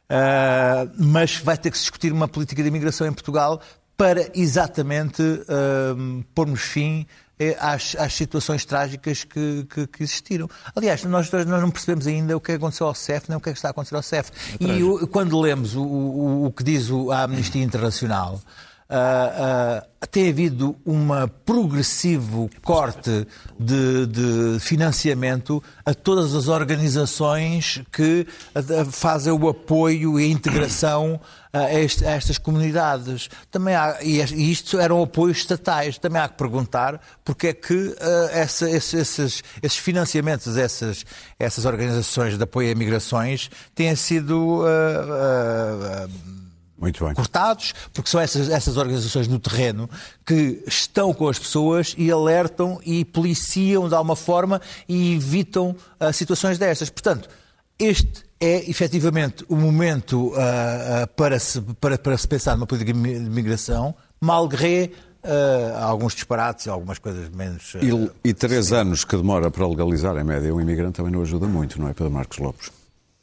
[0.09, 3.61] ah, mas vai ter que se discutir uma política de imigração em Portugal
[3.97, 5.95] para exatamente ah,
[6.35, 7.05] pormos fim
[7.39, 10.47] eh, às, às situações trágicas que, que- que existiram.
[10.75, 13.53] Aliás, nós, nós não percebemos ainda o que aconteceu ao CEF, nem o que é
[13.53, 14.29] que está a acontecer ao CEF.
[14.59, 18.39] e o- quando lemos o, o- o que diz a Amnistia Internacional,
[18.95, 21.07] ah, ah, tem havido um
[21.43, 23.25] progressivo corte
[23.59, 31.19] de, de financiamento a todas as organizações que ah, fazem o apoio e a integração
[31.51, 33.29] a, este- a estas comunidades.
[33.49, 35.97] Também há, e isto eram apoios estatais.
[35.97, 41.03] Também há que perguntar porque é que ah, essa- esses, esses- esses financiamentos, essas,
[41.39, 46.42] essas organizações de apoio a migrações têm sido ah, ah,
[46.83, 47.13] Muito bem.
[47.13, 49.89] cortados, porque são essas, essas organizações no terreno
[50.25, 56.11] que estão com as pessoas e alertam e policiam de alguma forma e evitam ah,
[56.11, 56.89] situações destas.
[56.89, 57.29] Portanto,
[57.79, 62.91] este é efetivamente o momento ah, ah, para, se, para, para se pensar numa política
[62.93, 64.91] de mi- de migração, malgré
[65.23, 67.73] ah, alguns disparates e algumas coisas menos.
[67.75, 67.79] ah,
[68.25, 71.47] E, e três anos que demora para legalizar, em média, um imigrante também não ajuda
[71.47, 72.69] muito, não é, Pedro Marcos Lopes?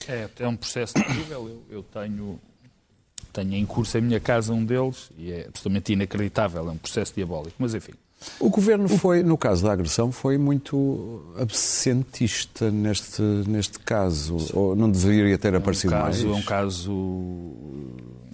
[0.08, 1.46] É, é um processo terrível.
[1.46, 2.40] Eu, eu tenho,
[3.32, 6.68] tenho em curso em minha casa um deles e é absolutamente inacreditável.
[6.68, 7.54] É um processo diabólico.
[7.58, 7.92] Mas enfim.
[8.38, 14.36] O governo foi, no caso da agressão, foi muito absentista neste, neste caso.
[14.52, 16.36] Ou não deveria ter É um aparecido caso, mais?
[16.36, 16.90] é um caso.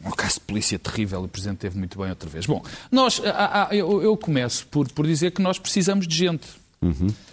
[0.05, 2.47] É um caso de polícia terrível o Presidente teve muito bem outra vez.
[2.47, 6.47] Bom, nós, há- há- eu, eu começo por, por dizer que nós precisamos de gente.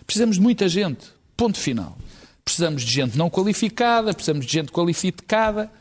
[0.05, 1.07] Precisamos de muita gente.
[1.37, 1.95] Ponto final.
[2.43, 5.71] Precisamos de gente não qualificada, precisamos de gente qualificada.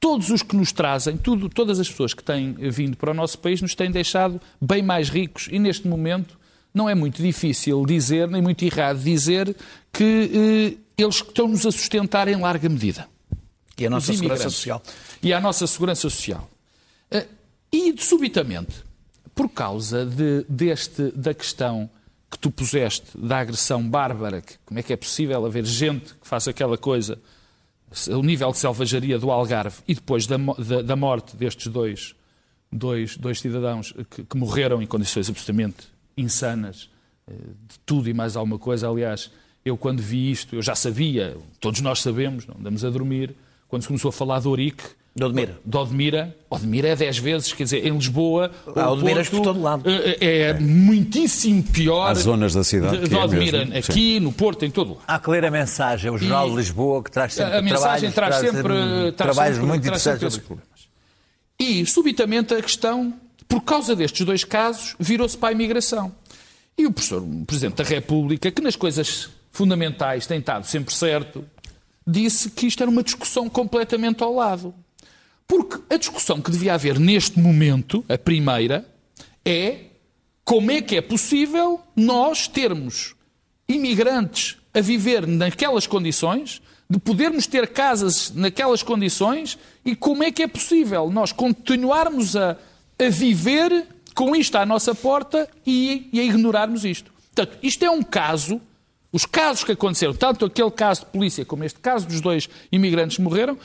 [0.00, 3.38] Todos os que nos trazem, tudo, todas as pessoas que têm vindo para o nosso
[3.38, 6.38] país nos têm deixado bem mais ricos e neste momento
[6.72, 9.56] não é muito difícil dizer, nem muito errado dizer,
[9.92, 13.08] que eh, eles estão-nos a sustentar em larga medida
[13.76, 14.82] E a nossa os segurança social.
[15.22, 16.48] E à nossa segurança social.
[17.10, 17.26] Eh,
[17.72, 18.82] E, subitamente,
[19.34, 21.90] por causa de- deste, da questão
[22.30, 26.26] que tu puseste da agressão bárbara, que, como é que é possível haver gente que
[26.26, 27.18] faça aquela coisa,
[28.10, 32.14] o nível de selvageria do Algarve, e depois da, da- da morte destes dois,
[32.70, 36.90] dois, dois cidadãos que, que morreram em condições absolutamente insanas,
[37.26, 38.88] eh, de tudo e mais alguma coisa.
[38.88, 39.30] Aliás,
[39.64, 43.34] eu quando vi isto, eu já sabia, todos nós sabemos, não andamos a dormir,
[43.68, 45.58] quando se começou a falar de Ourique, De Odmira.
[45.64, 46.36] de Odmira.
[46.48, 48.52] Odmira é 10 vezes, quer dizer, em Lisboa.
[48.76, 49.82] Ah, o Odmiras Porto, por todo lado.
[49.90, 52.10] eh, É, muitíssimo pior.
[52.10, 53.92] Há zonas da cidade de, de é Odmira, mesmo, sim.
[53.92, 55.02] aqui, no Porto, em todo lado.
[55.08, 58.12] Há que ler a mensagem, o Jornal E- de Lisboa, que traz sempre A mensagem
[58.12, 58.72] trabalhos, traz sempre,
[59.12, 60.34] traz trabalhos sempre, muito traz interessantes.
[60.34, 60.68] esses problemas.
[61.58, 63.12] E, subitamente, a questão,
[63.48, 66.12] por causa destes dois casos, virou-se para a imigração.
[66.76, 71.44] E o professor, o Presidente da República, que nas coisas fundamentais tem estado sempre certo,
[72.06, 74.72] disse que isto era uma discussão completamente ao lado.
[75.48, 78.86] Porque a discussão que devia haver neste momento, a primeira,
[79.44, 79.86] é
[80.44, 83.14] como é que é possível nós termos
[83.66, 90.42] imigrantes a viver naquelas condições, de podermos ter casas naquelas condições e como é que
[90.42, 92.56] é possível nós continuarmos a,
[92.98, 97.12] a viver com isto à nossa porta e, e a ignorarmos isto.
[97.34, 98.60] Portanto, isto é um caso,
[99.12, 103.16] os casos que aconteceram, tanto aquele caso de polícia como este caso dos dois imigrantes
[103.16, 103.56] que morreram,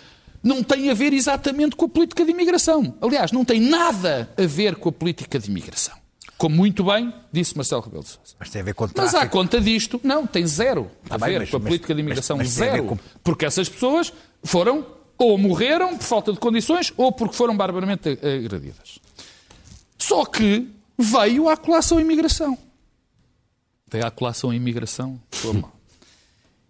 [0.43, 2.93] não têm a ver exatamente com a política de imigração.
[3.01, 5.95] Aliás, não tem nada a ver com a política de imigração.
[6.37, 8.35] Como muito bem disse Marcelo Rebelo de Sousa.
[8.37, 9.31] Mas tem a ver com Mas à tráfico.
[9.37, 12.35] conta disto, não, tem zero a bem, ver mas- com a mas- política de imigração,
[12.37, 12.85] mas tem a zero.
[12.87, 14.11] com- Porque essas pessoas
[14.43, 14.85] foram
[15.17, 18.99] ou morreram por falta de condições ou porque foram barbaramente agredidas.
[19.97, 22.57] Só que veio a colação à imigração.
[23.89, 25.71] Veio a colação à imigração, foi mal.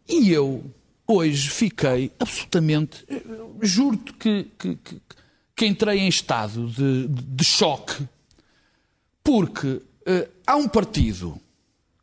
[0.08, 0.64] E eu,
[1.14, 3.04] hoje, fiquei absolutamente.
[3.08, 3.22] eh,
[3.62, 5.02] Juro-te que, que, que,
[5.56, 8.08] que entrei em estado de, de- choque,
[9.24, 11.40] porque eh, há um partido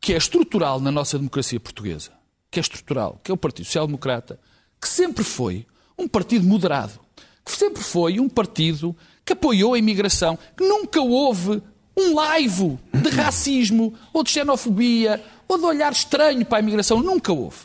[0.01, 2.11] que é estrutural na nossa democracia portuguesa,
[2.51, 4.39] que é estrutural, que é o Partido Social Democrata,
[4.81, 5.67] que sempre foi
[5.99, 6.99] um partido moderado,
[7.45, 11.63] que sempre foi um partido que apoiou a imigração, que nunca houve
[11.97, 17.31] um laivo de racismo ou de xenofobia ou de olhar estranho para a imigração, nunca
[17.33, 17.59] houve.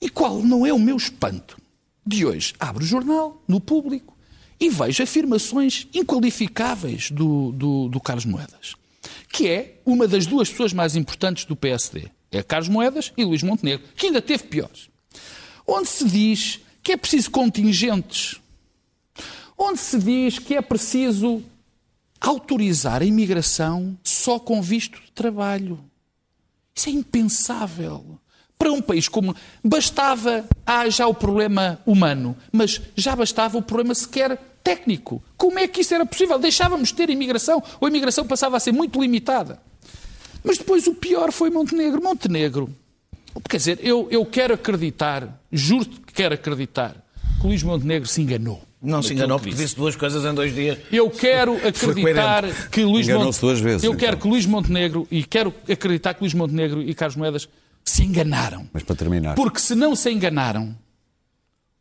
[0.00, 1.58] E qual não é o meu espanto?
[2.06, 4.16] De hoje abro o jornal, no público,
[4.60, 8.74] e vejo afirmações inqualificáveis do, do, do Carlos Moedas,
[9.30, 12.08] que é uma das duas pessoas mais importantes do PSD.
[12.30, 14.88] É Carlos Moedas e Luís Montenegro, que ainda teve piores.
[15.66, 18.40] Onde se diz que é preciso contingentes,
[19.56, 21.42] onde se diz que é preciso
[22.20, 25.78] autorizar a imigração só com visto de trabalho.
[26.74, 28.18] Isso é impensável.
[28.58, 29.34] Para um país como.
[29.62, 30.44] Bastava.
[30.66, 35.22] Há já o problema humano, mas já bastava o problema sequer técnico.
[35.36, 36.38] Como é que isso era possível?
[36.38, 39.60] Deixávamos de ter imigração, ou a imigração passava a ser muito limitada.
[40.44, 42.02] Mas depois o pior foi Montenegro.
[42.02, 42.68] Montenegro.
[43.48, 46.96] Quer dizer, eu, eu quero acreditar, juro-te que quero acreditar,
[47.40, 48.60] que o Luís Montenegro se enganou.
[48.80, 49.64] Não se enganou que porque disse.
[49.66, 50.78] disse duas coisas em dois dias.
[50.90, 54.00] Eu quero acreditar que Luís Enganou-se duas vezes, Eu então.
[54.00, 57.48] quero que Luís Montenegro e quero acreditar que Luís Montenegro e Carlos Moedas
[57.88, 58.68] se enganaram.
[58.72, 59.34] Mas para terminar.
[59.34, 60.76] Porque se não se enganaram,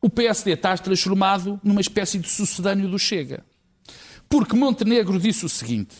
[0.01, 3.43] o PSD está transformado numa espécie de sucedâneo do Chega.
[4.29, 5.95] Porque Montenegro disse o seguinte: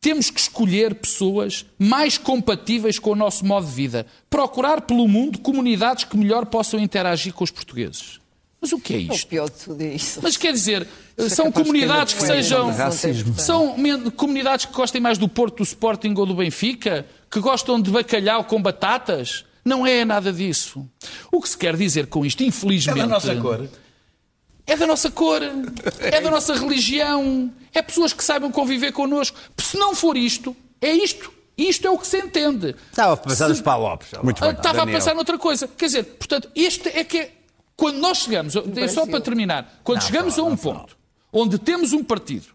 [0.00, 5.38] temos que escolher pessoas mais compatíveis com o nosso modo de vida, procurar pelo mundo
[5.40, 8.18] comunidades que melhor possam interagir com os portugueses.
[8.62, 9.26] Mas o que é O isto?
[9.28, 10.20] pior de tudo é isso.
[10.22, 10.86] Mas quer dizer,
[11.16, 12.66] Isso é são comunidades que uma sejam.
[12.66, 13.40] portanto.
[13.40, 13.76] São
[14.16, 17.06] comunidades que gostem mais do Porto, do Sporting ou do Benfica?
[17.30, 19.44] Que gostam de bacalhau com batatas?
[19.64, 20.88] Não é nada disso.
[21.30, 22.98] O que se quer dizer com isto, É infelizmente.
[22.98, 23.68] da nossa cor.
[24.66, 25.40] É da nossa cor,
[26.00, 29.36] é da nossa religião, é pessoas que saibam conviver connosco.
[29.58, 31.32] Se não for isto, é isto.
[31.58, 32.74] Isto é o que se entende.
[32.90, 34.08] Estava a pensar Se- nos Palopes.
[34.22, 34.50] Muito bem.
[34.50, 34.96] Estava Daniel.
[34.96, 35.68] a pensar noutra coisa.
[35.68, 37.32] Quer dizer, portanto, este é que é.
[37.76, 40.96] Quando nós chegamos, é só para terminar, quando chegamos a um ponto
[41.32, 42.46] onde temos um partido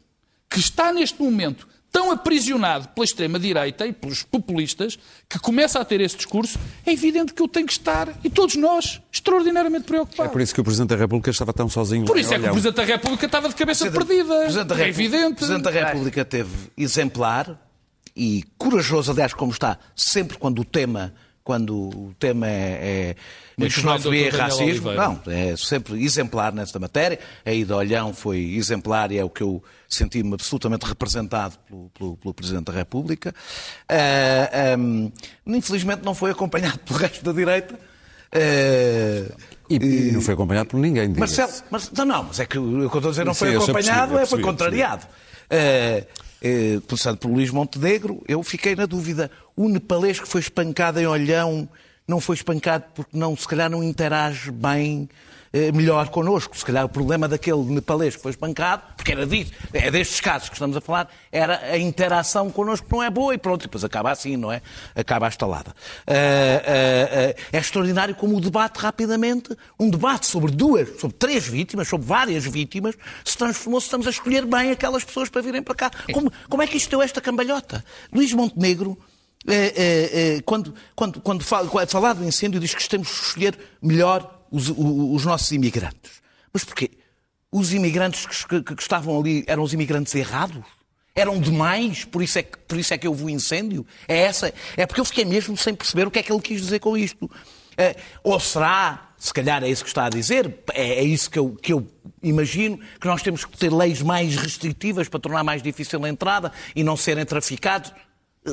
[0.50, 6.02] que está neste momento tão aprisionado pela extrema-direita e pelos populistas, que começa a ter
[6.02, 10.32] esse discurso, é evidente que eu tenho que estar, e todos nós, extraordinariamente É preocupados.
[10.34, 12.06] por isso que o Presidente da República estava tão sozinho.
[12.06, 12.52] Por isso é que o.
[12.52, 14.40] Presidente da República estava de cabeça Presidente- perdida.
[14.42, 15.36] Presidente da é evidente.
[15.36, 17.62] Presidente da República teve exemplar
[18.14, 21.14] e corajoso, aliás, como está sempre quando o tema,
[21.46, 23.16] quando o tema é, é
[23.58, 24.32] Muito xenofobia e.
[24.32, 27.20] Daniel racismo, não, é sempre exemplar nesta matéria.
[27.46, 31.90] A ida ao Olhão foi exemplar e é o que eu senti-me absolutamente representado pelo,
[31.92, 33.34] pelo- pelo Presidente da República.
[33.88, 35.10] Ah, ahm,
[35.46, 37.80] infelizmente não foi acompanhado pelo resto da direita.
[38.34, 39.32] Ah,
[39.70, 41.10] E, e não foi acompanhado por ninguém.
[41.10, 43.40] Marcelo, mas, não, não, mas é que o que eu estou a dizer não Sim,
[43.40, 45.08] foi acompanhado, percebi, eu é, foi percebi, eu contrariado.
[45.50, 46.04] Eh,
[46.42, 49.30] eh, começando por Luís Montenegro, eu fiquei na dúvida.
[49.56, 51.70] O nepalês que foi espancado em Olhão
[52.08, 55.10] não foi espancado porque não, se calhar não interage bem,
[55.56, 56.58] eh, melhor connosco.
[56.58, 60.50] Se calhar o problema daquele nepalês que foi espancado, porque era disso, é destes casos
[60.50, 63.68] que estamos a falar, era a interação connosco que não é boa e pronto, e
[63.68, 64.62] depois acaba assim, não é?
[64.94, 65.74] Acaba a estalada.
[66.06, 71.88] Eh, eh, é extraordinário como o debate rapidamente, um debate sobre duas, sobre três vítimas,
[71.88, 72.94] sobre várias vítimas,
[73.24, 75.92] se transformou, se estamos a escolher bem aquelas pessoas para virem para cá.
[76.12, 77.86] Como, como é que isto deu esta cambalhota?
[78.12, 78.98] Luís Montenegro,
[80.46, 84.70] quando, quando, quando fala, quando falar do incêndio, diz que temos que escolher melhor os,
[84.70, 86.22] os nossos imigrantes.
[86.54, 86.92] Mas porquê?
[87.52, 90.64] Os imigrantes que, que- que estavam ali eram os imigrantes errados?
[91.14, 93.86] Eram demais, por isso, é que, por isso é que houve o incêndio?
[94.08, 94.54] É essa?
[94.76, 96.98] É porque eu fiquei mesmo sem perceber o que é que ele quis dizer com
[96.98, 97.32] isto.
[97.78, 101.40] Eh, ou será, se calhar é isso que está a dizer, é, é isso que
[101.40, 101.88] eu, que eu
[102.22, 106.52] imagino, que nós temos que ter leis mais restritivas para tornar mais difícil a entrada
[106.76, 107.94] e não serem traficados?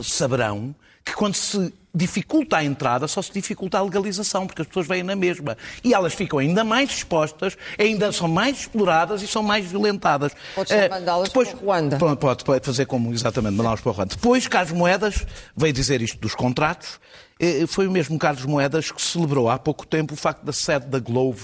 [0.02, 0.74] saberão
[1.04, 5.02] que quando se dificulta a entrada, só se dificulta a legalização, porque as pessoas vêm
[5.02, 5.58] na mesma.
[5.84, 10.32] E elas ficam ainda mais expostas, ainda são mais exploradas e são mais violentadas.
[10.54, 11.98] Podes Eh, mandá-las depois- para Ruanda.
[11.98, 14.14] Pode, pode, pode fazer como, exatamente, mandá-las para Ruanda.
[14.14, 15.26] Depois, Carlos Moedas
[15.56, 16.98] veio dizer isto dos contratos.
[17.38, 20.86] Eh, Foi o mesmo Carlos Moedas que celebrou há pouco tempo o facto da sede
[20.86, 21.40] da Globo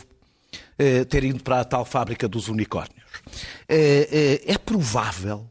[0.78, 3.04] eh, ter ido para a tal fábrica dos unicórnios.
[3.68, 5.46] Eh, É provável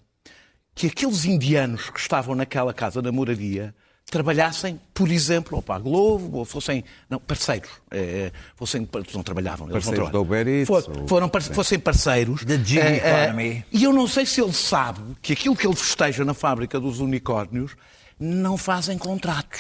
[0.73, 3.75] que aqueles indianos que estavam naquela casa na moradia
[4.09, 7.69] trabalhassem, por exemplo, para a Globo, ou fossem não, parceiros.
[7.91, 9.67] eh, fossem, não trabalhavam.
[9.69, 10.11] eles não Parceiros trabalham.
[10.11, 12.43] da Uber Eats, For- ou- foram, par- fossem parceiros.
[12.45, 13.65] Da gig Eh, eh, economy.
[13.71, 16.99] E eu não sei se ele sabe que aquilo que ele festeja na fábrica dos
[16.99, 17.75] unicórnios
[18.19, 19.59] não fazem contratos.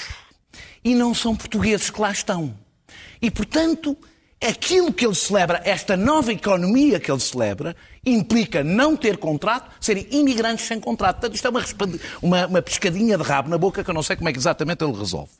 [0.83, 2.57] E não são portugueses que lá estão.
[3.21, 3.97] E, portanto,
[4.41, 7.75] aquilo que ele celebra, esta nova economia que ele celebra,
[8.05, 11.15] implica não ter contrato, serem imigrantes sem contrato.
[11.15, 11.65] Portanto, isto é uma,
[12.21, 14.83] uma, uma pescadinha de rabo na boca que eu não sei como é que exatamente
[14.83, 15.31] ele resolve.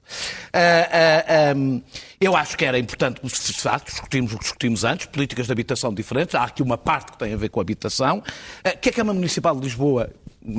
[0.52, 1.82] Ah, ah, ahm,
[2.20, 5.94] eu acho que era importante, de facto, discutirmos o que discutimos antes, políticas de habitação
[5.94, 6.34] diferentes.
[6.36, 8.24] Há aqui uma parte que tem a ver com a habitação.
[8.64, 10.10] Ah, que a Câmara Municipal de Lisboa,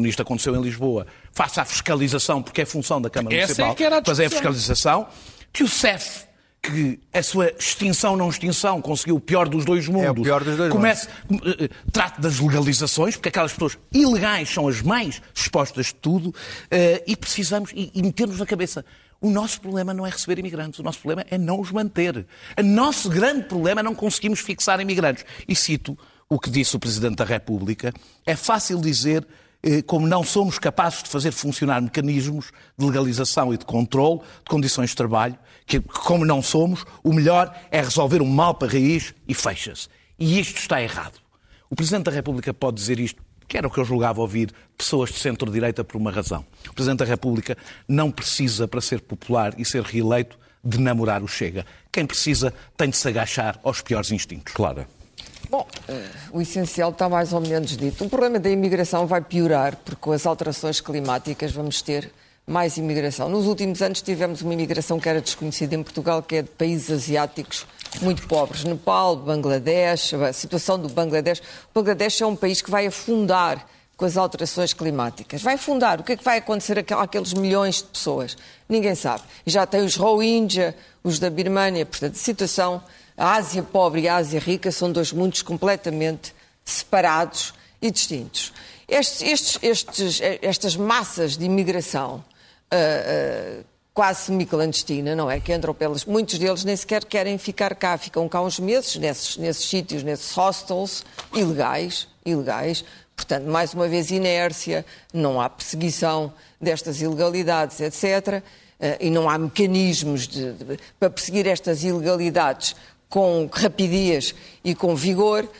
[0.04, 3.74] isto aconteceu em Lisboa, faça a fiscalização, porque é função da Câmara Essa é Municipal
[3.74, 5.08] que era a fazer a fiscalização,
[5.52, 6.27] que o CEF,
[6.70, 10.44] que a sua extinção, não extinção, conseguiu o pior dos dois mundos, É o pior
[10.44, 15.22] dos dois comece, eh, eh, trate das legalizações, porque aquelas pessoas ilegais são as mais
[15.34, 16.34] expostas de tudo,
[16.70, 18.84] eh, e precisamos, e, e metermos na cabeça,
[19.20, 22.26] o nosso problema não é receber imigrantes, o nosso problema é não os manter.
[22.56, 25.24] O nosso grande problema é não conseguimos fixar imigrantes.
[25.48, 25.98] E cito
[26.28, 27.92] o que disse o Presidente da República,
[28.24, 29.26] é fácil dizer
[29.86, 34.90] como não somos capazes de fazer funcionar mecanismos de legalização e de controle de condições
[34.90, 35.36] de trabalho,
[35.68, 39.86] que, como não somos, o melhor é resolver o mal para raiz e fecha-se.
[40.18, 41.20] E isto está errado.
[41.68, 45.10] O Presidente da República pode dizer isto, que era o que eu julgava ouvir pessoas
[45.10, 46.44] de centro-direita por uma razão.
[46.70, 47.56] O Presidente da República
[47.86, 51.66] não precisa, para ser popular e ser reeleito, de namorar o Chega.
[51.92, 54.54] Quem precisa tem de se agachar aos piores instintos.
[54.54, 54.88] Clara.
[55.50, 58.04] Bom, eh, o essencial está mais ou menos dito.
[58.04, 62.10] O problema da imigração vai piorar, porque com as alterações climáticas vamos ter
[62.48, 63.28] mais imigração.
[63.28, 66.90] Nos últimos anos tivemos uma imigração que era desconhecida em Portugal, que é de países
[66.90, 67.66] asiáticos
[68.00, 68.64] muito pobres.
[68.64, 71.40] Nepal, Bangladesh, a situação do Bangladesh.
[71.40, 71.42] O
[71.74, 73.66] Bangladesh é um país que vai afundar
[73.98, 75.42] com as alterações climáticas.
[75.42, 76.00] Vai afundar.
[76.00, 78.36] O que é que vai acontecer àqueles milhões de pessoas?
[78.66, 79.24] Ninguém sabe.
[79.44, 80.74] E já tem os Rohingya,
[81.04, 81.84] os da Birmânia.
[81.84, 82.82] Portanto, a situação,
[83.16, 86.34] a Ásia pobre e a Ásia rica são dois mundos completamente
[86.64, 88.54] separados e distintos.
[88.88, 92.24] Estes, estes, estes, estas massas de imigração
[92.72, 93.64] uh, uh,
[93.94, 95.40] quase semi-clandestina, não é?
[95.40, 96.04] Que entram pelas.
[96.04, 100.32] Muitos deles nem sequer querem ficar cá, ficam cá uns meses nesses, nesses sítios, nesses
[100.32, 101.04] hostels
[101.34, 102.84] ilegais, ilegais.
[103.16, 108.42] Portanto, mais uma vez, inércia, não há perseguição destas ilegalidades, etc.
[108.78, 112.76] Uh, e não há mecanismos de, de, para perseguir estas ilegalidades
[113.08, 115.50] com rapidez e com vigor uh,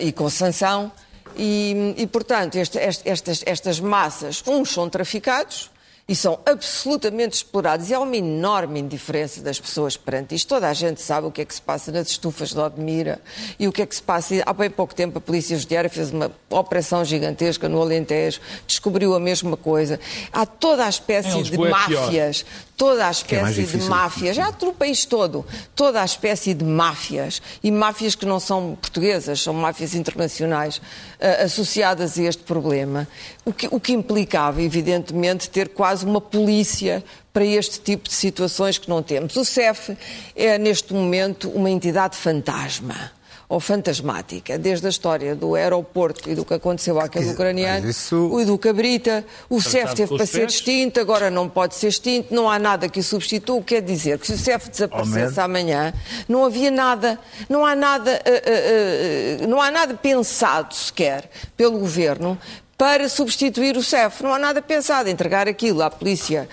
[0.00, 0.90] e com sanção.
[1.36, 5.70] E, e portanto, este, este, estas, estas massas, uns são traficados,
[6.06, 7.88] e são absolutamente explorados.
[7.88, 10.48] E há uma enorme indiferença das pessoas perante isto.
[10.48, 13.20] Toda a gente sabe o que é que se passa nas estufas de Odmira
[13.58, 14.34] e o que é que se passa.
[14.44, 19.20] Há bem pouco tempo a Polícia Judiciária fez uma operação gigantesca no Alentejo, descobriu a
[19.20, 19.98] mesma coisa.
[20.30, 22.44] Há toda a espécie de máfias,
[22.76, 27.40] toda a espécie é de máfias, já no país todo, toda a espécie de máfias,
[27.62, 33.06] e máfias que não são portuguesas, são máfias internacionais, uh, associadas a este problema,
[33.44, 38.78] o que, o que implicava, evidentemente, ter quase uma polícia para este tipo de situações
[38.78, 39.34] que não temos.
[39.36, 39.96] O CEF
[40.36, 43.12] é, neste momento, uma entidade fantasma
[43.48, 48.40] ou fantasmática, desde a história do aeroporto e do que aconteceu àquele ucraniano, isso...
[48.40, 52.50] e do Cabrita, o CEF teve para ser extinto, agora não pode ser extinto, não
[52.50, 55.92] há nada que o substitua, quer dizer que se o CEF desaparecesse amanhã,
[56.28, 57.18] não havia nada,
[57.48, 62.38] não há nada, uh, uh, uh, não há nada pensado sequer pelo Governo
[62.78, 64.22] para substituir o CEF.
[64.22, 65.08] Não há nada pensado.
[65.08, 66.48] Entregar aquilo à polícia,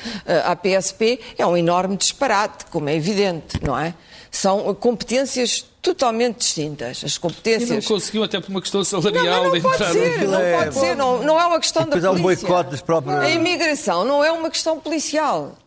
[0.45, 3.95] à PSP, é um enorme disparate, como é evidente, não é?
[4.29, 7.03] São competências totalmente distintas.
[7.03, 7.69] As competências.
[7.69, 10.75] E não conseguiu, até por uma questão salarial, não, não pode ser, não é, pode
[10.75, 12.09] ser, não, não é uma questão da polícia.
[12.09, 13.19] há um boicote das próprias.
[13.19, 15.57] A imigração não é uma questão policial.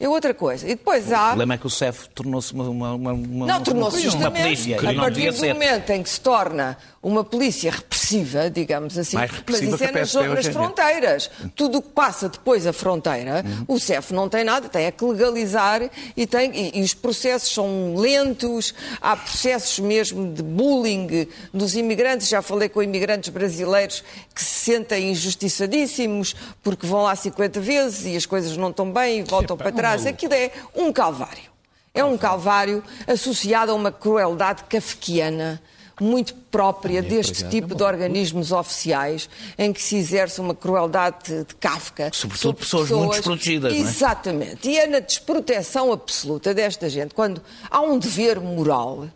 [0.00, 0.64] É outra coisa.
[0.64, 1.24] E depois há.
[1.24, 4.42] O problema é que o CEF tornou-se uma, uma, uma, Não, tornou-se justamente.
[4.42, 9.30] Polícia, a partir do momento em que se torna uma polícia repressiva, digamos assim, Mais
[9.48, 11.30] mas isso é nas, nas fronteiras.
[11.56, 13.76] Tudo o que passa depois a fronteira, uhum.
[13.76, 17.54] o CEF não tem nada, tem é que legalizar e, tem, e, e, os processos
[17.54, 22.28] são lentos, há processos mesmo de bullying dos imigrantes.
[22.28, 28.14] Já falei com imigrantes brasileiros que se sentem injustiçadíssimos porque vão lá 50 vezes e
[28.14, 31.48] as coisas não estão bem e voltam Epa, para trás aliás, aquilo é um calvário.
[31.94, 35.60] É um calvário associado a uma crueldade kafkiana
[36.02, 39.28] muito própria deste tipo de organismos oficiais,
[39.58, 42.10] em que se exerce uma crueldade de Kafka.
[42.12, 43.72] Sobretudo pessoas, pessoas muito desprotegidas.
[43.74, 44.68] Exatamente.
[44.68, 44.72] É?
[44.72, 49.08] E é na desproteção absoluta desta gente, quando há um dever moral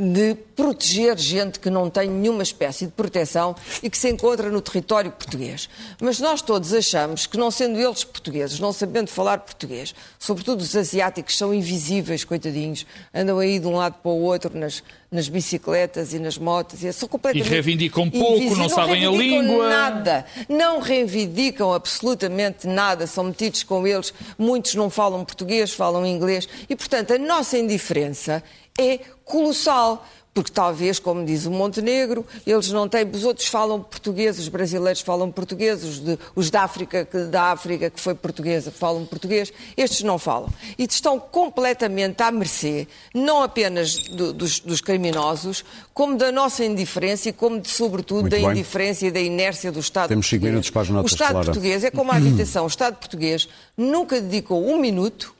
[0.00, 4.60] de proteger gente que não tem nenhuma espécie de proteção e que se encontra no
[4.60, 5.68] território português.
[6.00, 10.76] Mas nós todos achamos que, não sendo eles portugueses, não sabendo falar português, sobretudo os
[10.76, 16.14] asiáticos, são invisíveis, coitadinhos, andam aí de um lado para o outro nas, nas bicicletas
[16.14, 17.48] e nas motos, e são completamente.
[17.48, 19.68] E reivindicam pouco, não, não sabem a língua.
[19.68, 26.48] Nada, não reivindicam absolutamente nada, são metidos com eles, muitos não falam português, falam inglês,
[26.70, 28.44] e portanto a nossa indiferença
[28.78, 30.06] é colossal.
[30.34, 35.00] Porque talvez, como diz o Montenegro, eles não têm, os outros falam português, os brasileiros
[35.00, 39.52] falam português, os, de, os da, África, que, da África, que foi portuguesa, falam português,
[39.76, 40.48] estes não falam.
[40.78, 47.30] E estão completamente à mercê, não apenas do, dos, dos, criminosos, como da nossa indiferença
[47.30, 48.50] e como, de, sobretudo, Muito da bem.
[48.50, 50.50] indiferença e da inércia do Estado Temos português.
[50.52, 51.46] minutos para as notas, O Estado Clara.
[51.46, 52.62] português é como a habitação.
[52.62, 55.34] O Estado português nunca dedicou um minuto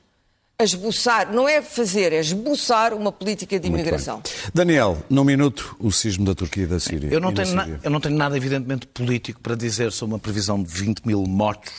[0.61, 4.21] a esboçar, não é fazer, é esboçar uma política de imigração.
[4.53, 7.09] Daniel, num minuto, o sismo da Turquia e da Síria.
[7.13, 10.61] Eu não, tenho na, eu não tenho nada, evidentemente, político para dizer sobre uma previsão
[10.61, 11.73] de 20 mil mortos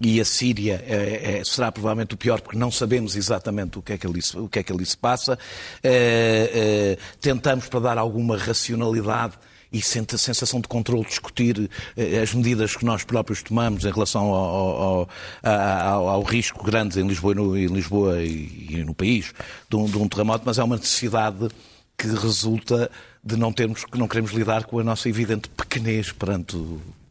[0.00, 3.92] e a Síria é, é, será provavelmente o pior, porque não sabemos exatamente o que
[3.92, 5.38] é que ali, o que é que ali se passa.
[5.80, 9.34] É, tentamos, para dar alguma racionalidade,
[9.76, 13.90] e sente a sensação de controle, discutir eh, as medidas que nós próprios tomamos em
[13.90, 15.08] relação ao, ao,
[15.42, 19.34] ao, ao risco grande em Lisboa, no, em Lisboa e, no país
[19.68, 21.48] de um, de um terremoto, mas é uma necessidade
[21.96, 22.90] que resulta
[23.22, 26.56] de não termos, que não queremos lidar com a nossa evidente pequenez perante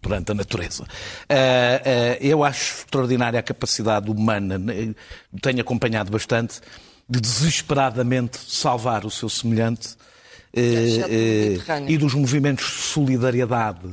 [0.01, 0.83] perante a natureza.
[0.83, 4.93] Uh, uh, eu acho extraordinária a capacidade humana, né,
[5.41, 6.61] tenho acompanhado bastante,
[7.09, 9.95] de desesperadamente salvar o seu semelhante
[10.55, 13.87] uh, e dos movimentos de solidariedade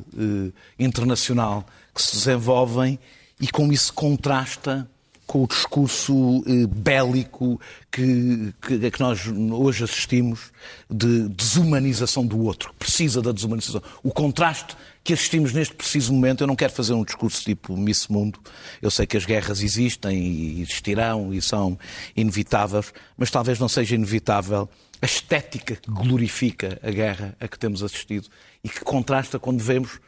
[0.79, 2.99] internacional que se desenvolvem
[3.41, 4.89] e como isso contrasta
[5.27, 7.59] com o discurso bélico
[7.91, 10.53] que, que, que nós hoje assistimos
[10.91, 12.75] de desumanização do outro.
[12.79, 13.83] Precisa da desumanização.
[14.03, 16.43] O contraste que assistimos neste preciso momento.
[16.43, 18.39] Eu não quero fazer um discurso tipo Miss Mundo.
[18.81, 21.79] Eu sei que as guerras existem e existirão e são
[22.17, 24.69] inevitáveis, mas talvez não seja inevitável
[25.03, 28.29] a estética que glorifica a guerra a que temos assistido
[28.63, 30.01] e que contrasta quando vemos uh,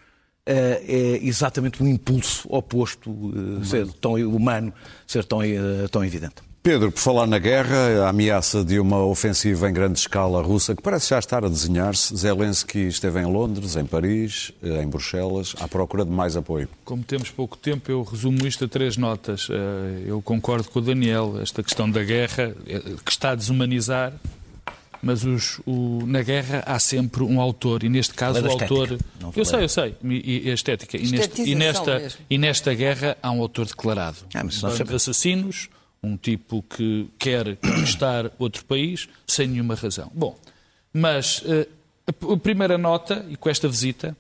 [0.47, 4.73] é exatamente o impulso oposto uh, ser tão humano,
[5.07, 6.37] ser tão, uh, tão evidente.
[6.65, 10.81] Pedro, por falar na guerra, a ameaça de uma ofensiva em grande escala russa, que
[10.81, 12.17] parece já estar a desenhar-se.
[12.17, 16.67] Zelensky esteve em Londres, em Paris, eh, em Bruxelas, à procura de mais apoio.
[16.83, 19.47] Como temos pouco tempo, eu resumo isto a três notas.
[19.51, 24.15] Eh, eu concordo com o Daniel, esta questão da guerra, eh, que está a desumanizar,
[25.05, 28.99] mas os, o, na guerra há sempre um autor, e neste caso o autor.
[29.37, 30.97] Eu sei, eu sei, e, e a estética.
[30.97, 34.19] E, neste, e, nesta, e nesta guerra há um autor declarado.
[34.35, 35.69] Ah, mas assassinos
[36.03, 40.11] um tipo que quer conquistar outro país sem nenhuma razão.
[40.15, 40.39] Bom,
[40.93, 44.17] mas uh, a primeira nota, e com esta visita,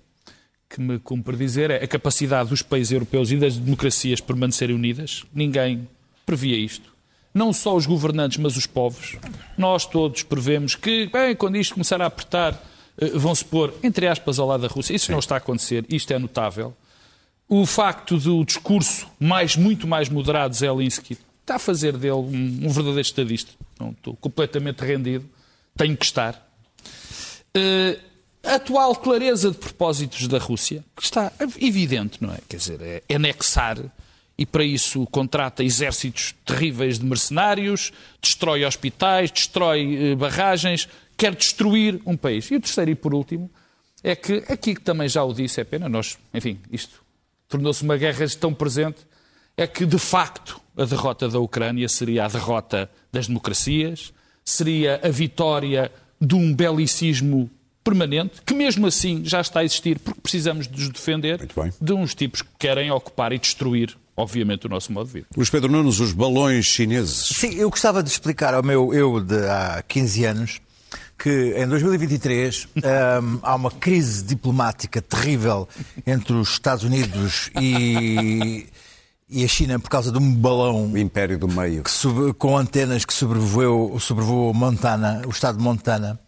[0.68, 5.24] que me cumpre dizer é a capacidade dos países europeus e das democracias permanecerem unidas.
[5.32, 5.88] Ninguém
[6.26, 6.93] previa isto.
[7.34, 9.16] Não só os governantes, mas os povos.
[9.58, 12.62] Nós todos prevemos que, bem, quando isto começar a apertar,
[12.96, 14.94] eh, vão-se pôr, entre aspas, ao lado da Rússia.
[14.94, 15.12] Isso Sim.
[15.12, 16.74] não está a acontecer, isto é notável.
[17.48, 22.60] O facto do discurso mais, muito mais moderado de Zelensky está a fazer dele um,
[22.62, 23.52] um verdadeiro estadista.
[23.78, 25.28] Não, estou completamente rendido.
[25.76, 26.34] Tenho que estar.
[27.56, 28.00] Uh,
[28.42, 32.38] a atual clareza de propósitos da Rússia, que está evidente, não é?
[32.48, 33.78] Quer dizer, é anexar
[34.36, 42.00] e para isso contrata exércitos terríveis de mercenários, destrói hospitais, destrói uh, barragens, quer destruir
[42.04, 42.50] um país.
[42.50, 43.50] E o terceiro e por último
[44.02, 47.02] é que, aqui que também já o disse, é pena, nós, enfim, isto
[47.48, 48.98] tornou-se uma guerra tão presente,
[49.56, 54.12] é que de facto a derrota da Ucrânia seria a derrota das democracias,
[54.44, 57.50] seria a vitória de um belicismo
[57.82, 61.40] permanente, que mesmo assim já está a existir, porque precisamos de nos defender
[61.80, 65.26] de uns tipos que querem ocupar e destruir, obviamente, o nosso modo de vida.
[65.36, 67.36] Luís Pedro Nunes, os balões chineses.
[67.36, 70.60] Sim, eu gostava de explicar ao meu eu de há 15 anos
[71.18, 75.68] que em 2023 um, há uma crise diplomática terrível
[76.06, 78.66] entre os Estados Unidos e
[79.28, 80.92] e a China por causa de um balão.
[80.92, 81.82] O Império do Meio.
[81.88, 86.20] Sub, com antenas que sobrevoou, sobrevoou Montana, o estado de Montana.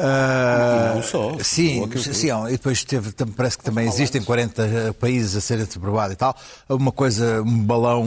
[0.00, 1.36] Uh, não só.
[1.42, 6.16] Sim, sim, e depois teve, parece que também existem 40 países a serem sobrevoados e
[6.16, 6.34] tal.
[6.68, 8.04] Uma coisa, um balão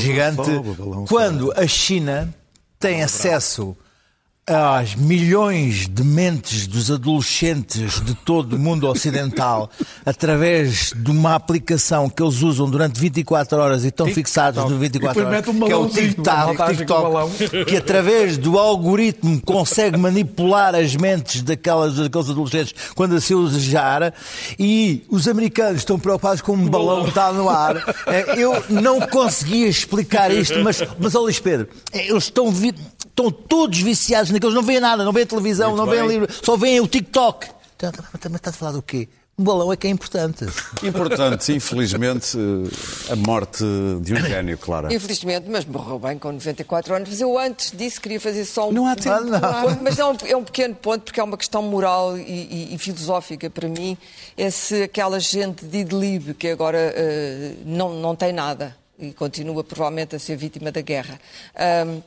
[0.00, 0.48] gigante.
[0.78, 2.32] balão quando a China
[2.78, 3.76] tem acesso
[4.46, 9.70] às milhões de mentes dos adolescentes de todo o mundo ocidental
[10.04, 15.26] através de uma aplicação que eles usam durante 24 horas e estão fixados no 24
[15.26, 21.40] horas, um que é o TikTok, TikTok que através do algoritmo consegue manipular as mentes
[21.40, 24.12] daquelas, daqueles adolescentes quando assim o desejar.
[24.58, 27.74] E os americanos estão preocupados com um balão que está no ar.
[28.06, 32.50] É, eu não conseguia explicar isto, mas, mas Luís Pedro, é, eles estão
[33.14, 36.56] estão todos viciados naqueles, não veem nada, não veem televisão, Muito não veem livro, só
[36.56, 37.48] veem o TikTok.
[37.76, 37.92] Então,
[38.30, 39.08] mas está a falar do quê?
[39.36, 40.46] O balão é que é importante.
[40.80, 42.38] Importante, infelizmente,
[43.10, 43.64] a morte
[44.00, 44.92] de um gênio, claro.
[44.92, 47.08] Infelizmente, mas morreu bem com 94 anos.
[47.08, 48.72] Mas eu antes disso queria fazer só um.
[48.72, 49.24] Não há tempo.
[49.24, 49.40] Não.
[49.82, 52.78] Mas é um, é um, pequeno ponto, porque é uma questão moral e, e, e,
[52.78, 53.98] filosófica para mim.
[54.36, 59.64] É se aquela gente de Idlib, que agora uh, não, não tem nada e continua
[59.64, 61.18] provavelmente a ser vítima da guerra.
[61.56, 62.00] Uh,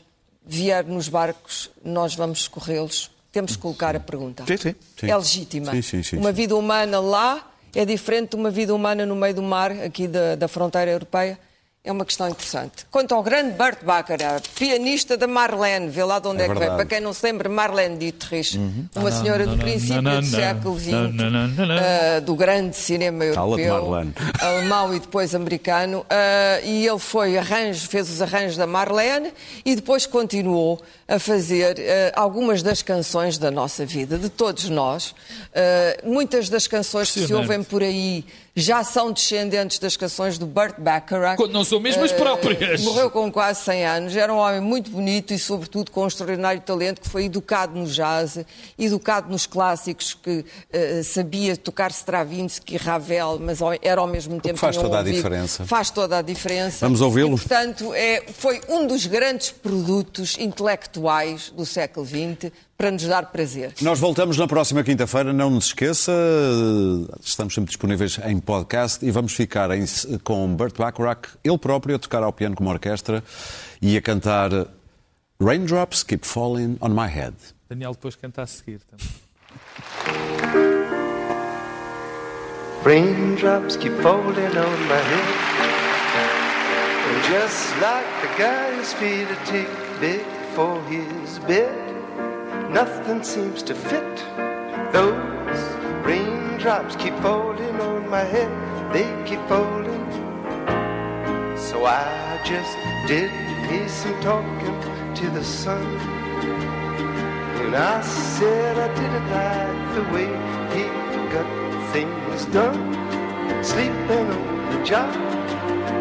[0.47, 3.11] vier nos barcos, nós vamos socorrê-los.
[3.31, 4.43] Temos que colocar a pergunta.
[4.47, 5.11] Sim, sim, sim.
[5.11, 5.81] É legítima.
[5.81, 9.43] Sim, sim, uma vida humana lá é diferente de uma vida humana no meio do
[9.43, 11.37] mar, aqui da, da fronteira europeia.
[11.83, 12.85] É uma questão interessante.
[12.91, 16.59] Quanto ao grande Burt Bacharach, pianista da Marlene, vê lá de onde é, É que
[16.59, 16.67] vem.
[16.67, 18.87] Para quem não se lembra, Marlene Dietrich, Uhum.
[18.93, 20.91] uma senhora do princípio do século XX,
[21.79, 23.93] ah, do grande cinema europeu,
[24.41, 29.31] alemão e depois americano, ah, e ele foi arranjo, fez os arranjos da Marlene
[29.63, 31.77] e depois continuou a fazer
[32.15, 35.15] ah, algumas das canções da nossa vida, de todos nós.
[35.55, 40.47] Ah, muitas das canções que se ouvem por aí já são descendentes das canções do
[40.47, 41.37] Burt Bacharach.
[41.37, 42.81] Quando não são mesmo as Eh, próprias.
[42.81, 44.15] Morreu com quase 100 anos.
[44.15, 47.85] Era um homem muito bonito e, sobretudo, com um extraordinário talento, que foi educado no
[47.85, 48.39] jazz,
[48.77, 50.43] educado nos clássicos, que
[51.03, 54.57] sabia tocar Stravinsky e Ravel, mas era ao mesmo tempo...
[54.57, 55.63] faz um toda a diferença.
[55.65, 56.77] Faz toda a diferença.
[56.81, 57.37] Vamos ouvi-lo?
[57.37, 60.96] Portanto, é, foi um dos grandes produtos intelectuais
[61.55, 63.73] do século XX para nos dar prazer.
[63.81, 66.11] Nós voltamos na próxima quinta-feira, não nos esqueça,
[67.23, 69.85] estamos sempre disponíveis em podcast e vamos ficar em-
[70.23, 73.23] com Burt Bacharach, ele próprio a tocar ao piano com uma orquestra
[73.81, 74.49] e a cantar
[75.41, 77.35] Raindrops Keep Falling on My Head.
[77.69, 78.79] Daniel depois canta a seguir.
[78.89, 79.05] também.
[82.83, 85.27] Raindrops keep falling on my head.
[87.09, 89.67] And just like the guy whose feet are too
[89.99, 90.23] big
[90.57, 91.71] for his bed,
[92.73, 94.15] nothing seems to fit.
[94.91, 95.61] Those
[96.03, 98.51] raindrops keep falling on my head,
[98.91, 100.05] they keep falling.
[101.55, 102.75] So I just
[103.07, 103.29] did
[103.87, 104.77] some talking
[105.19, 105.85] to the sun.
[107.61, 110.29] And I said I didn't like the way
[110.73, 110.85] he
[111.35, 111.49] got
[111.93, 112.81] things done.
[113.63, 115.13] Sleeping on the job.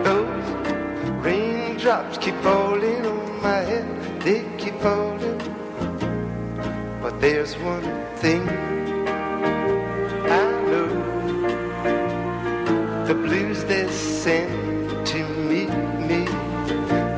[0.02, 0.48] Those
[1.26, 4.05] raindrops keep falling on my head.
[4.26, 5.38] They keep falling.
[7.00, 8.42] But there's one thing
[10.40, 10.88] I know.
[13.06, 15.70] The blues they send to meet
[16.10, 16.24] me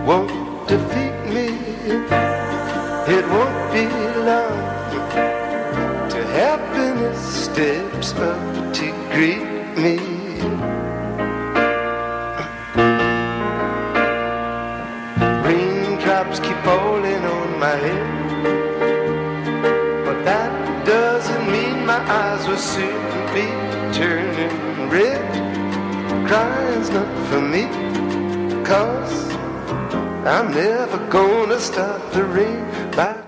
[0.05, 1.49] won't defeat me.
[3.17, 3.87] It won't be
[4.31, 4.61] long
[6.11, 9.47] to happiness steps up to greet
[9.83, 9.97] me.
[16.19, 18.45] Raindrops keep falling on my head,
[20.05, 23.01] but that doesn't mean my eyes will soon
[23.33, 23.47] be
[23.97, 25.23] turning red.
[26.27, 27.69] Crying's not for me,
[28.65, 29.33] cause
[30.27, 32.65] I'm never gonna stop the rain
[32.97, 33.28] by